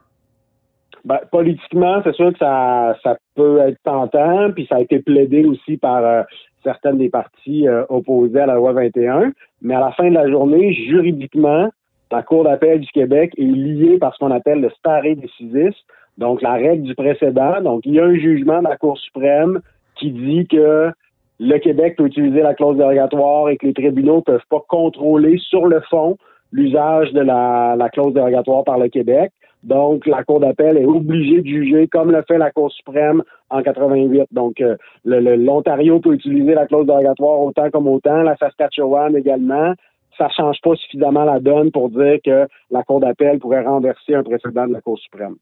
Ben, 1.06 1.20
politiquement, 1.32 2.02
c'est 2.04 2.16
sûr 2.16 2.32
que 2.32 2.40
ça, 2.40 2.96
ça 3.04 3.18
peut 3.36 3.60
être 3.60 3.78
tentant, 3.84 4.52
puis 4.52 4.66
ça 4.70 4.78
a 4.78 4.80
été 4.80 5.00
plaidé 5.00 5.44
aussi 5.44 5.76
par 5.76 5.98
euh, 5.98 6.24
certaines 6.64 6.98
des 6.98 7.10
parties 7.10 7.68
euh, 7.68 7.84
opposées 7.90 8.40
à 8.40 8.46
la 8.46 8.56
loi 8.56 8.72
21. 8.72 9.34
Mais 9.62 9.76
à 9.76 9.82
la 9.82 9.92
fin 9.92 10.10
de 10.10 10.14
la 10.14 10.30
journée, 10.30 10.74
juridiquement, 10.74 11.70
la 12.10 12.22
Cour 12.22 12.44
d'appel 12.44 12.80
du 12.80 12.88
Québec 12.92 13.34
est 13.38 13.42
liée 13.42 13.98
par 13.98 14.14
ce 14.14 14.20
qu'on 14.20 14.32
appelle 14.32 14.62
le 14.62 14.70
stare 14.78 15.02
decisis, 15.04 15.76
donc 16.18 16.42
la 16.42 16.54
règle 16.54 16.84
du 16.84 16.96
précédent. 16.96 17.60
Donc, 17.62 17.82
il 17.86 17.96
y 17.96 18.00
a 18.00 18.06
un 18.06 18.16
jugement 18.16 18.60
de 18.60 18.68
la 18.70 18.78
Cour 18.78 18.98
suprême 19.00 19.60
qui 19.96 20.12
dit 20.12 20.48
que 20.48 20.92
le 21.40 21.58
Québec 21.60 21.96
peut 21.98 22.06
utiliser 22.06 22.42
la 22.42 22.54
clause 22.54 22.78
dérogatoire 22.78 23.50
et 23.50 23.58
que 23.58 23.66
les 23.66 23.74
tribunaux 23.74 24.18
ne 24.18 24.22
peuvent 24.22 24.48
pas 24.50 24.64
contrôler 24.68 25.38
sur 25.50 25.68
le 25.68 25.82
fond 25.90 26.18
l'usage 26.52 27.12
de 27.14 27.22
la, 27.22 27.76
la 27.78 27.90
clause 27.90 28.14
dérogatoire 28.14 28.64
par 28.64 28.78
le 28.78 28.88
Québec. 28.88 29.32
Donc, 29.64 30.06
la 30.06 30.24
Cour 30.24 30.42
d'appel 30.42 30.78
est 30.78 30.86
obligée 30.86 31.42
de 31.42 31.48
juger 31.48 31.88
comme 31.88 32.12
le 32.12 32.22
fait 32.28 32.38
la 32.38 32.52
Cour 32.52 32.72
suprême 32.72 33.24
en 33.50 33.64
88. 33.64 34.28
Donc, 34.32 34.60
euh, 34.60 34.76
l'Ontario 35.06 36.00
peut 36.00 36.14
utiliser 36.14 36.54
la 36.54 36.68
clause 36.68 36.86
dérogatoire 36.86 37.40
autant 37.40 37.70
comme 37.72 37.88
autant, 37.88 38.24
la 38.24 38.36
Saskatchewan 38.38 39.16
également. 39.16 39.74
Ça 40.18 40.30
change 40.30 40.58
pas 40.62 40.76
suffisamment 40.76 41.24
la 41.24 41.40
donne 41.40 41.72
pour 41.72 41.90
dire 41.90 42.18
que 42.24 42.48
la 42.70 42.84
Cour 42.84 43.00
d'appel 43.00 43.40
pourrait 43.40 43.64
renverser 43.64 44.14
un 44.14 44.24
précédent 44.24 44.68
de 44.68 44.74
la 44.74 44.82
Cour 44.82 45.00
suprême. 45.00 45.36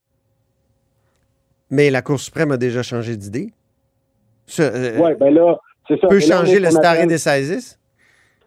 Mais 1.71 1.89
la 1.89 2.01
Cour 2.01 2.19
suprême 2.19 2.51
a 2.51 2.58
déjà 2.58 2.84
changé 2.84 3.17
d'idée. 3.17 3.49
Euh, 4.60 4.99
oui, 4.99 5.12
ben 5.19 5.34
là, 5.34 5.58
ça. 5.97 6.08
Peut 6.08 6.19
changer 6.19 6.60
le 6.60 6.69
stare 6.69 7.06
decisis? 7.08 7.77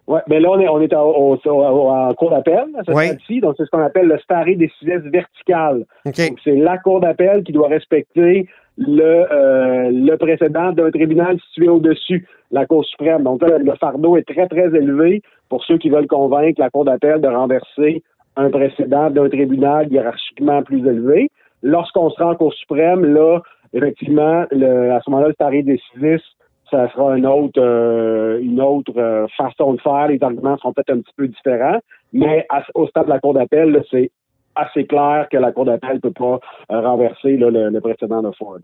Oui, 0.07 0.19
mais 0.29 0.39
là, 0.39 0.51
on 0.51 0.59
est, 0.59 0.67
on 0.67 0.81
est 0.81 0.93
en 0.93 2.13
cour 2.13 2.29
d'appel 2.29 2.65
à 2.77 2.83
cette 2.85 2.95
ouais. 2.95 3.17
donc 3.41 3.55
c'est 3.57 3.65
ce 3.65 3.71
qu'on 3.71 3.81
appelle 3.81 4.07
le 4.07 4.19
stare 4.19 4.45
decisis 4.45 5.01
vertical. 5.11 5.85
Donc, 6.05 6.39
c'est 6.43 6.55
la 6.55 6.77
cour 6.77 6.99
d'appel 6.99 7.43
qui 7.43 7.51
doit 7.51 7.69
respecter 7.69 8.47
le, 8.77 9.25
euh, 9.31 9.89
le 9.91 10.15
précédent 10.17 10.71
d'un 10.73 10.91
tribunal 10.91 11.39
situé 11.47 11.69
au-dessus, 11.69 12.27
la 12.51 12.65
Cour 12.65 12.85
suprême. 12.85 13.23
Donc 13.23 13.41
là, 13.41 13.57
le 13.57 13.75
fardeau 13.75 14.17
est 14.17 14.27
très, 14.27 14.47
très 14.47 14.67
élevé 14.67 15.21
pour 15.49 15.63
ceux 15.63 15.77
qui 15.77 15.89
veulent 15.89 16.07
convaincre 16.07 16.59
la 16.59 16.69
Cour 16.69 16.85
d'appel 16.85 17.21
de 17.21 17.27
renverser 17.27 18.03
un 18.35 18.49
précédent 18.49 19.09
d'un 19.09 19.29
tribunal 19.29 19.91
hiérarchiquement 19.91 20.61
plus 20.63 20.79
élevé. 20.79 21.29
Lorsqu'on 21.63 22.09
se 22.09 22.21
rend 22.21 22.31
en 22.31 22.35
Cour 22.35 22.53
suprême, 22.53 23.05
là, 23.05 23.39
effectivement, 23.73 24.45
le, 24.51 24.91
à 24.91 24.99
ce 25.01 25.09
moment-là, 25.09 25.29
le 25.29 25.33
stare 25.33 25.51
decisis 25.51 26.23
ça 26.71 26.89
sera 26.91 27.17
une 27.17 27.27
autre, 27.27 27.61
euh, 27.61 28.39
une 28.41 28.61
autre 28.61 28.93
euh, 28.97 29.27
façon 29.37 29.73
de 29.73 29.81
faire. 29.81 30.07
Les 30.07 30.21
arguments 30.21 30.57
seront 30.57 30.73
peut-être 30.73 30.97
un 30.97 31.01
petit 31.01 31.13
peu 31.15 31.27
différents, 31.27 31.79
mais 32.13 32.47
au 32.73 32.87
stade 32.87 33.05
de 33.05 33.09
la 33.09 33.19
Cour 33.19 33.33
d'appel, 33.33 33.83
c'est 33.91 34.11
assez 34.55 34.85
clair 34.85 35.27
que 35.31 35.37
la 35.37 35.51
Cour 35.51 35.65
d'appel 35.65 35.95
ne 35.95 35.99
peut 35.99 36.11
pas 36.11 36.39
euh, 36.71 36.81
renverser 36.81 37.37
le, 37.37 37.79
précédent 37.79 38.21
de 38.21 38.31
Ford. 38.37 38.59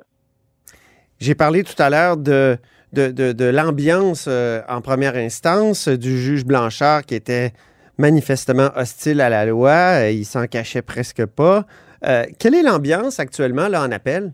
J'ai 1.19 1.35
parlé 1.35 1.63
tout 1.63 1.79
à 1.79 1.89
l'heure 1.89 2.17
de, 2.17 2.57
de, 2.93 3.49
l'ambiance 3.49 4.27
en 4.27 4.81
première 4.81 5.15
instance 5.15 5.87
du 5.87 6.17
juge 6.17 6.45
Blanchard 6.45 7.05
qui 7.05 7.13
était 7.13 7.51
manifestement 7.99 8.69
hostile 8.75 9.21
à 9.21 9.29
la 9.29 9.45
loi. 9.45 10.09
Il 10.09 10.25
s'en 10.25 10.47
cachait 10.47 10.81
presque 10.81 11.27
pas. 11.27 11.65
quelle 12.39 12.55
est 12.55 12.63
l'ambiance 12.63 13.19
actuellement 13.19 13.67
là, 13.67 13.83
en 13.83 13.91
appel? 13.91 14.31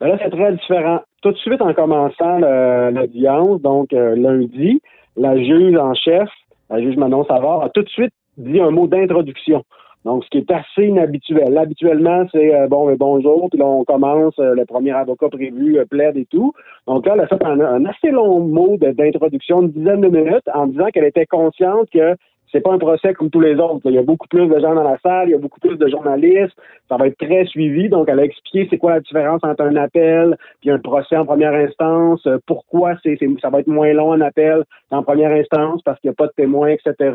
Ben 0.00 0.08
là, 0.08 0.18
c'est 0.20 0.30
très 0.30 0.52
différent. 0.52 1.02
Tout 1.26 1.32
de 1.32 1.38
suite 1.38 1.60
en 1.60 1.74
commençant 1.74 2.38
l'audience, 2.38 3.60
donc 3.60 3.92
euh, 3.92 4.14
lundi, 4.14 4.80
la 5.16 5.36
juge 5.36 5.76
en 5.76 5.92
chef, 5.92 6.28
la 6.70 6.80
juge 6.80 6.96
Manon 6.96 7.24
Savard, 7.24 7.64
a 7.64 7.68
tout 7.68 7.82
de 7.82 7.88
suite 7.88 8.12
dit 8.36 8.60
un 8.60 8.70
mot 8.70 8.86
d'introduction. 8.86 9.64
Donc, 10.04 10.22
ce 10.22 10.30
qui 10.30 10.38
est 10.38 10.50
assez 10.52 10.86
inhabituel. 10.86 11.58
habituellement, 11.58 12.26
c'est 12.30 12.54
euh, 12.54 12.68
bon, 12.68 12.94
bonjour, 12.94 13.48
puis 13.50 13.58
là, 13.58 13.66
on 13.66 13.82
commence, 13.82 14.38
euh, 14.38 14.54
le 14.54 14.64
premier 14.66 14.92
avocat 14.92 15.28
prévu 15.28 15.84
plaide 15.90 16.16
et 16.16 16.26
tout. 16.26 16.52
Donc 16.86 17.04
là, 17.06 17.14
elle 17.16 17.22
a 17.22 17.26
fait 17.26 17.44
un 17.44 17.84
assez 17.86 18.12
long 18.12 18.38
mot 18.38 18.76
d'introduction, 18.78 19.62
une 19.62 19.72
dizaine 19.72 20.02
de 20.02 20.08
minutes, 20.08 20.48
en 20.54 20.68
disant 20.68 20.86
qu'elle 20.94 21.06
était 21.06 21.26
consciente 21.26 21.90
que 21.92 22.14
c'est 22.52 22.60
pas 22.60 22.72
un 22.72 22.78
procès 22.78 23.12
comme 23.14 23.30
tous 23.30 23.40
les 23.40 23.56
autres. 23.56 23.82
Il 23.86 23.92
y 23.92 23.98
a 23.98 24.02
beaucoup 24.02 24.28
plus 24.28 24.46
de 24.46 24.58
gens 24.58 24.74
dans 24.74 24.82
la 24.82 24.98
salle, 24.98 25.28
il 25.28 25.32
y 25.32 25.34
a 25.34 25.38
beaucoup 25.38 25.60
plus 25.60 25.76
de 25.76 25.88
journalistes. 25.88 26.56
Ça 26.88 26.96
va 26.96 27.08
être 27.08 27.18
très 27.18 27.44
suivi. 27.46 27.88
Donc, 27.88 28.08
elle 28.08 28.20
a 28.20 28.24
expliqué 28.24 28.66
c'est 28.70 28.78
quoi 28.78 28.92
la 28.92 29.00
différence 29.00 29.42
entre 29.42 29.62
un 29.62 29.76
appel 29.76 30.36
puis 30.60 30.70
un 30.70 30.78
procès 30.78 31.16
en 31.16 31.26
première 31.26 31.54
instance. 31.54 32.26
Euh, 32.26 32.38
pourquoi 32.46 32.94
c'est, 33.02 33.18
ça 33.40 33.50
va 33.50 33.60
être 33.60 33.66
moins 33.66 33.92
long 33.92 34.12
un 34.12 34.20
appel 34.20 34.64
qu'en 34.90 35.02
première 35.02 35.32
instance 35.32 35.82
parce 35.82 36.00
qu'il 36.00 36.10
n'y 36.10 36.14
a 36.14 36.16
pas 36.16 36.26
de 36.26 36.32
témoins, 36.36 36.68
etc. 36.68 37.14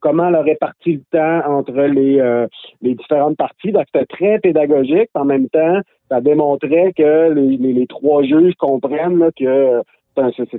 Comment 0.00 0.28
elle 0.28 0.36
a 0.36 0.42
réparti 0.42 0.94
le 0.94 1.02
temps 1.10 1.50
entre 1.50 1.72
les, 1.72 2.20
euh, 2.20 2.46
les 2.82 2.94
différentes 2.94 3.36
parties. 3.36 3.72
Donc, 3.72 3.84
c'était 3.92 4.06
très 4.06 4.38
pédagogique. 4.38 5.10
En 5.14 5.24
même 5.24 5.48
temps, 5.48 5.80
ça 6.08 6.20
démontrait 6.20 6.92
que 6.96 7.32
les, 7.32 7.56
les, 7.56 7.86
trois 7.86 8.22
juges 8.22 8.54
comprennent 8.54 9.30
que 9.38 9.82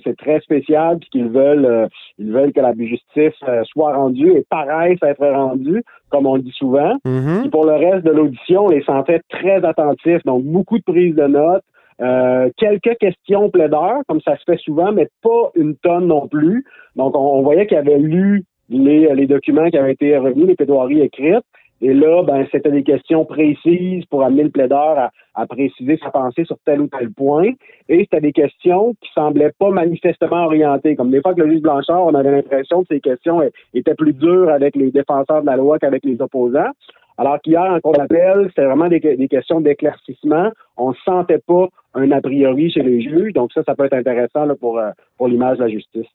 c'est 0.03 0.17
très 0.17 0.39
spécial 0.41 0.97
puis 0.99 1.09
qu'ils 1.09 1.29
veulent 1.29 1.65
euh, 1.65 1.87
ils 2.17 2.31
veulent 2.31 2.53
que 2.53 2.61
la 2.61 2.73
justice 2.75 3.33
euh, 3.47 3.63
soit 3.65 3.95
rendue 3.95 4.31
et 4.31 4.45
paraisse 4.49 4.99
être 5.01 5.25
rendue 5.25 5.83
comme 6.09 6.25
on 6.25 6.35
le 6.35 6.41
dit 6.41 6.53
souvent. 6.57 6.97
Mm-hmm. 7.05 7.49
pour 7.49 7.65
le 7.65 7.73
reste 7.73 8.05
de 8.05 8.11
l'audition, 8.11 8.65
on 8.65 8.69
les 8.69 8.83
sentait 8.83 9.21
très 9.29 9.63
attentifs, 9.63 10.23
donc 10.25 10.43
beaucoup 10.43 10.77
de 10.77 10.83
prises 10.83 11.15
de 11.15 11.27
notes. 11.27 11.63
Euh, 12.01 12.49
quelques 12.57 12.97
questions 12.97 13.49
plaideurs, 13.49 14.01
comme 14.07 14.21
ça 14.21 14.37
se 14.37 14.43
fait 14.45 14.59
souvent, 14.59 14.91
mais 14.91 15.09
pas 15.21 15.51
une 15.55 15.75
tonne 15.75 16.07
non 16.07 16.27
plus. 16.27 16.63
Donc, 16.95 17.15
on, 17.15 17.41
voyait 17.41 17.67
qu'il 17.67 17.77
avait 17.77 17.97
lu 17.97 18.45
les, 18.69 19.13
les 19.13 19.27
documents 19.27 19.69
qui 19.69 19.77
avaient 19.77 19.93
été 19.93 20.17
remis, 20.17 20.45
les 20.45 20.55
plaidoiries 20.55 21.01
écrites. 21.01 21.43
Et 21.81 21.93
là, 21.93 22.23
ben, 22.23 22.45
c'était 22.51 22.71
des 22.71 22.83
questions 22.83 23.25
précises 23.25 24.05
pour 24.05 24.23
amener 24.23 24.43
le 24.43 24.49
plaideur 24.49 25.09
à, 25.33 25.47
préciser 25.47 25.97
sa 26.03 26.11
pensée 26.11 26.43
sur 26.43 26.57
tel 26.65 26.81
ou 26.81 26.87
tel 26.87 27.11
point. 27.11 27.51
Et 27.87 27.99
c'était 27.99 28.19
des 28.19 28.33
questions 28.33 28.93
qui 29.01 29.09
semblaient 29.13 29.53
pas 29.57 29.69
manifestement 29.69 30.45
orientées. 30.45 30.97
Comme 30.97 31.11
des 31.11 31.21
fois 31.21 31.33
que 31.33 31.41
le 31.41 31.51
juge 31.51 31.61
Blanchard, 31.61 32.05
on 32.05 32.13
avait 32.13 32.31
l'impression 32.31 32.81
que 32.81 32.87
ces 32.91 32.99
questions 32.99 33.41
étaient 33.73 33.95
plus 33.95 34.13
dures 34.13 34.49
avec 34.49 34.75
les 34.75 34.91
défenseurs 34.91 35.41
de 35.41 35.45
la 35.45 35.55
loi 35.55 35.79
qu'avec 35.79 36.03
les 36.03 36.21
opposants. 36.21 36.71
Alors 37.17 37.39
qu'hier, 37.41 37.63
en 37.63 37.79
cours 37.79 37.93
d'appel, 37.93 38.45
c'était 38.49 38.65
vraiment 38.65 38.87
des, 38.87 38.99
questions 39.29 39.61
d'éclaircissement. 39.61 40.51
On 40.77 40.89
ne 40.89 40.95
sentait 41.05 41.39
pas 41.45 41.67
un 41.93 42.11
a 42.11 42.21
priori 42.21 42.71
chez 42.71 42.81
les 42.81 43.01
juges. 43.01 43.33
Donc 43.33 43.51
ça, 43.53 43.61
ça 43.63 43.75
peut 43.75 43.85
être 43.85 43.93
intéressant 43.93 44.47
pour, 44.59 44.79
euh, 44.79 44.91
pour 45.17 45.27
l'image 45.27 45.57
de 45.57 45.63
la 45.63 45.69
justice. 45.69 46.07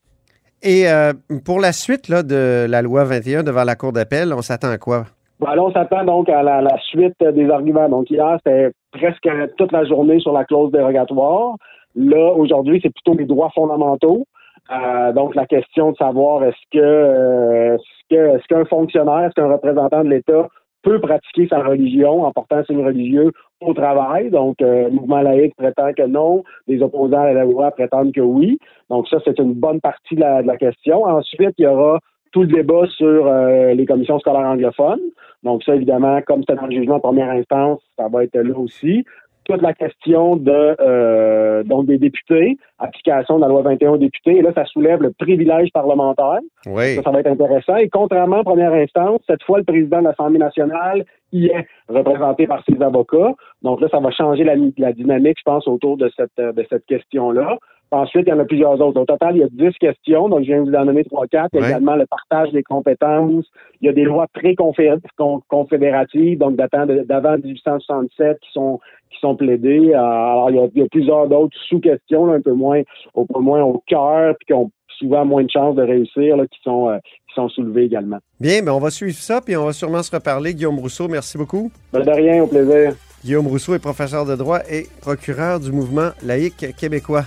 Et 0.62 0.88
euh, 0.88 1.12
pour 1.44 1.60
la 1.60 1.72
suite 1.72 2.10
de 2.10 2.66
la 2.66 2.80
loi 2.80 3.04
21 3.04 3.42
devant 3.42 3.64
la 3.64 3.76
Cour 3.76 3.92
d'appel, 3.92 4.32
on 4.32 4.40
s'attend 4.40 4.70
à 4.70 4.78
quoi? 4.78 5.04
Bon, 5.40 5.48
là, 5.48 5.62
on 5.62 5.72
s'attend 5.72 6.04
donc 6.04 6.28
à 6.28 6.42
la, 6.42 6.78
suite 6.78 7.18
des 7.20 7.50
arguments. 7.50 7.88
Donc, 7.88 8.10
hier, 8.10 8.38
c'était 8.44 8.70
presque 8.92 9.28
toute 9.56 9.72
la 9.72 9.84
journée 9.84 10.20
sur 10.20 10.32
la 10.32 10.44
clause 10.44 10.70
dérogatoire. 10.70 11.56
Là, 11.96 12.32
aujourd'hui, 12.32 12.80
c'est 12.82 12.92
plutôt 12.92 13.18
les 13.18 13.26
droits 13.26 13.50
fondamentaux. 13.54 14.24
Euh, 14.70 15.12
donc, 15.12 15.34
la 15.34 15.46
question 15.46 15.92
de 15.92 15.96
savoir 15.96 16.44
est-ce 16.44 16.56
que 16.72 16.78
euh, 16.78 17.76
est-ce 18.10 18.46
qu'un 18.48 18.64
fonctionnaire, 18.64 19.24
est-ce 19.26 19.34
qu'un 19.34 19.52
représentant 19.52 20.04
de 20.04 20.08
l'État 20.08 20.48
peut 20.82 21.00
pratiquer 21.00 21.48
sa 21.48 21.62
religion 21.62 22.24
en 22.24 22.32
portant 22.32 22.64
signe 22.64 22.84
religieux 22.84 23.32
au 23.60 23.74
travail? 23.74 24.30
Donc, 24.30 24.62
euh, 24.62 24.84
le 24.84 24.90
mouvement 24.90 25.20
laïque 25.20 25.56
prétend 25.56 25.92
que 25.92 26.06
non, 26.06 26.44
les 26.68 26.80
opposants 26.80 27.22
à 27.22 27.32
la 27.32 27.44
loi 27.44 27.72
prétendent 27.72 28.12
que 28.12 28.20
oui. 28.20 28.58
Donc, 28.88 29.08
ça, 29.08 29.18
c'est 29.24 29.38
une 29.38 29.54
bonne 29.54 29.80
partie 29.80 30.14
de 30.14 30.20
la 30.20 30.56
question. 30.56 31.04
Ensuite, 31.04 31.54
il 31.58 31.64
y 31.64 31.66
aura 31.66 31.98
tout 32.34 32.42
le 32.42 32.48
débat 32.48 32.84
sur 32.96 33.28
euh, 33.28 33.74
les 33.74 33.86
commissions 33.86 34.18
scolaires 34.18 34.48
anglophones. 34.48 35.00
Donc 35.44 35.62
ça, 35.62 35.76
évidemment, 35.76 36.20
comme 36.26 36.40
c'était 36.40 36.56
dans 36.56 36.66
le 36.66 36.72
jugement 36.72 36.96
en 36.96 37.00
première 37.00 37.30
instance, 37.30 37.80
ça 37.96 38.08
va 38.08 38.24
être 38.24 38.36
là 38.36 38.58
aussi. 38.58 39.04
Toute 39.44 39.62
la 39.62 39.72
question 39.72 40.36
de 40.36 40.74
euh, 40.80 41.62
donc 41.62 41.86
des 41.86 41.98
députés, 41.98 42.56
application 42.80 43.36
de 43.36 43.42
la 43.42 43.48
loi 43.48 43.62
21 43.62 43.90
aux 43.90 43.98
députés, 43.98 44.38
et 44.38 44.42
là, 44.42 44.50
ça 44.52 44.64
soulève 44.64 45.00
le 45.00 45.12
privilège 45.12 45.70
parlementaire. 45.72 46.40
Oui. 46.66 46.96
Ça, 46.96 47.02
ça 47.02 47.10
va 47.12 47.20
être 47.20 47.30
intéressant. 47.30 47.76
Et 47.76 47.88
contrairement 47.88 48.38
en 48.38 48.44
première 48.44 48.72
instance, 48.72 49.20
cette 49.28 49.44
fois, 49.44 49.58
le 49.58 49.64
président 49.64 50.00
de 50.00 50.04
l'Assemblée 50.04 50.40
nationale 50.40 51.04
y 51.30 51.46
est 51.46 51.68
représenté 51.88 52.48
par 52.48 52.64
ses 52.68 52.82
avocats. 52.82 53.34
Donc 53.62 53.80
là, 53.80 53.88
ça 53.90 54.00
va 54.00 54.10
changer 54.10 54.42
la, 54.42 54.54
la 54.78 54.92
dynamique, 54.92 55.36
je 55.38 55.44
pense, 55.44 55.68
autour 55.68 55.98
de 55.98 56.10
cette, 56.16 56.36
de 56.36 56.66
cette 56.68 56.86
question-là. 56.86 57.58
Ensuite, 57.94 58.24
il 58.26 58.30
y 58.30 58.32
en 58.32 58.40
a 58.40 58.44
plusieurs 58.44 58.80
autres. 58.80 59.00
Au 59.00 59.04
total, 59.04 59.36
il 59.36 59.40
y 59.40 59.44
a 59.44 59.48
10 59.50 59.78
questions, 59.78 60.28
donc 60.28 60.40
je 60.40 60.46
viens 60.46 60.64
de 60.64 60.68
vous 60.68 60.76
en 60.76 60.84
donner 60.84 61.02
3-4. 61.02 61.50
Il 61.52 61.60
y 61.60 61.62
a 61.62 61.68
également 61.68 61.94
le 61.94 62.06
partage 62.06 62.50
des 62.50 62.64
compétences. 62.64 63.44
Il 63.80 63.86
y 63.86 63.88
a 63.88 63.92
des 63.92 64.02
lois 64.02 64.26
pré-confédératives, 64.34 66.38
donc 66.38 66.56
datant 66.56 66.86
d'avant 66.86 67.36
1867, 67.36 68.40
qui 68.40 68.50
sont 68.52 68.80
qui 69.10 69.20
sont 69.20 69.36
plaidées. 69.36 69.92
Euh, 69.92 69.98
alors, 69.98 70.50
il 70.50 70.80
y 70.80 70.82
a, 70.82 70.88
plusieurs 70.88 71.28
d'autres 71.28 71.56
sous-questions, 71.68 72.32
un 72.32 72.40
peu 72.40 72.52
moins 72.52 72.82
au 73.14 73.26
peu 73.26 73.38
moins 73.38 73.62
au 73.62 73.80
cœur, 73.86 74.34
puis 74.40 74.46
qui 74.46 74.54
ont 74.54 74.72
souvent 74.98 75.24
moins 75.24 75.44
de 75.44 75.50
chances 75.50 75.76
de 75.76 75.82
réussir, 75.82 76.34
qui 76.50 76.58
sont 76.64 76.88
euh, 76.88 76.98
qui 77.28 77.34
sont 77.36 77.48
soulevées 77.48 77.84
également. 77.84 78.18
Bien, 78.40 78.56
mais 78.56 78.66
ben, 78.66 78.72
on 78.72 78.80
va 78.80 78.90
suivre 78.90 79.16
ça, 79.16 79.40
puis 79.40 79.56
on 79.56 79.66
va 79.66 79.72
sûrement 79.72 80.02
se 80.02 80.10
reparler. 80.10 80.54
Guillaume 80.54 80.80
Rousseau, 80.80 81.06
merci 81.06 81.38
beaucoup. 81.38 81.70
Ben, 81.92 82.00
de 82.00 82.10
rien, 82.10 82.42
au 82.42 82.48
plaisir. 82.48 82.94
Guillaume 83.24 83.46
Rousseau 83.46 83.74
est 83.74 83.78
professeur 83.78 84.26
de 84.26 84.34
droit 84.34 84.58
et 84.68 84.88
procureur 85.00 85.60
du 85.60 85.70
mouvement 85.70 86.10
laïque 86.24 86.74
québécois. 86.76 87.26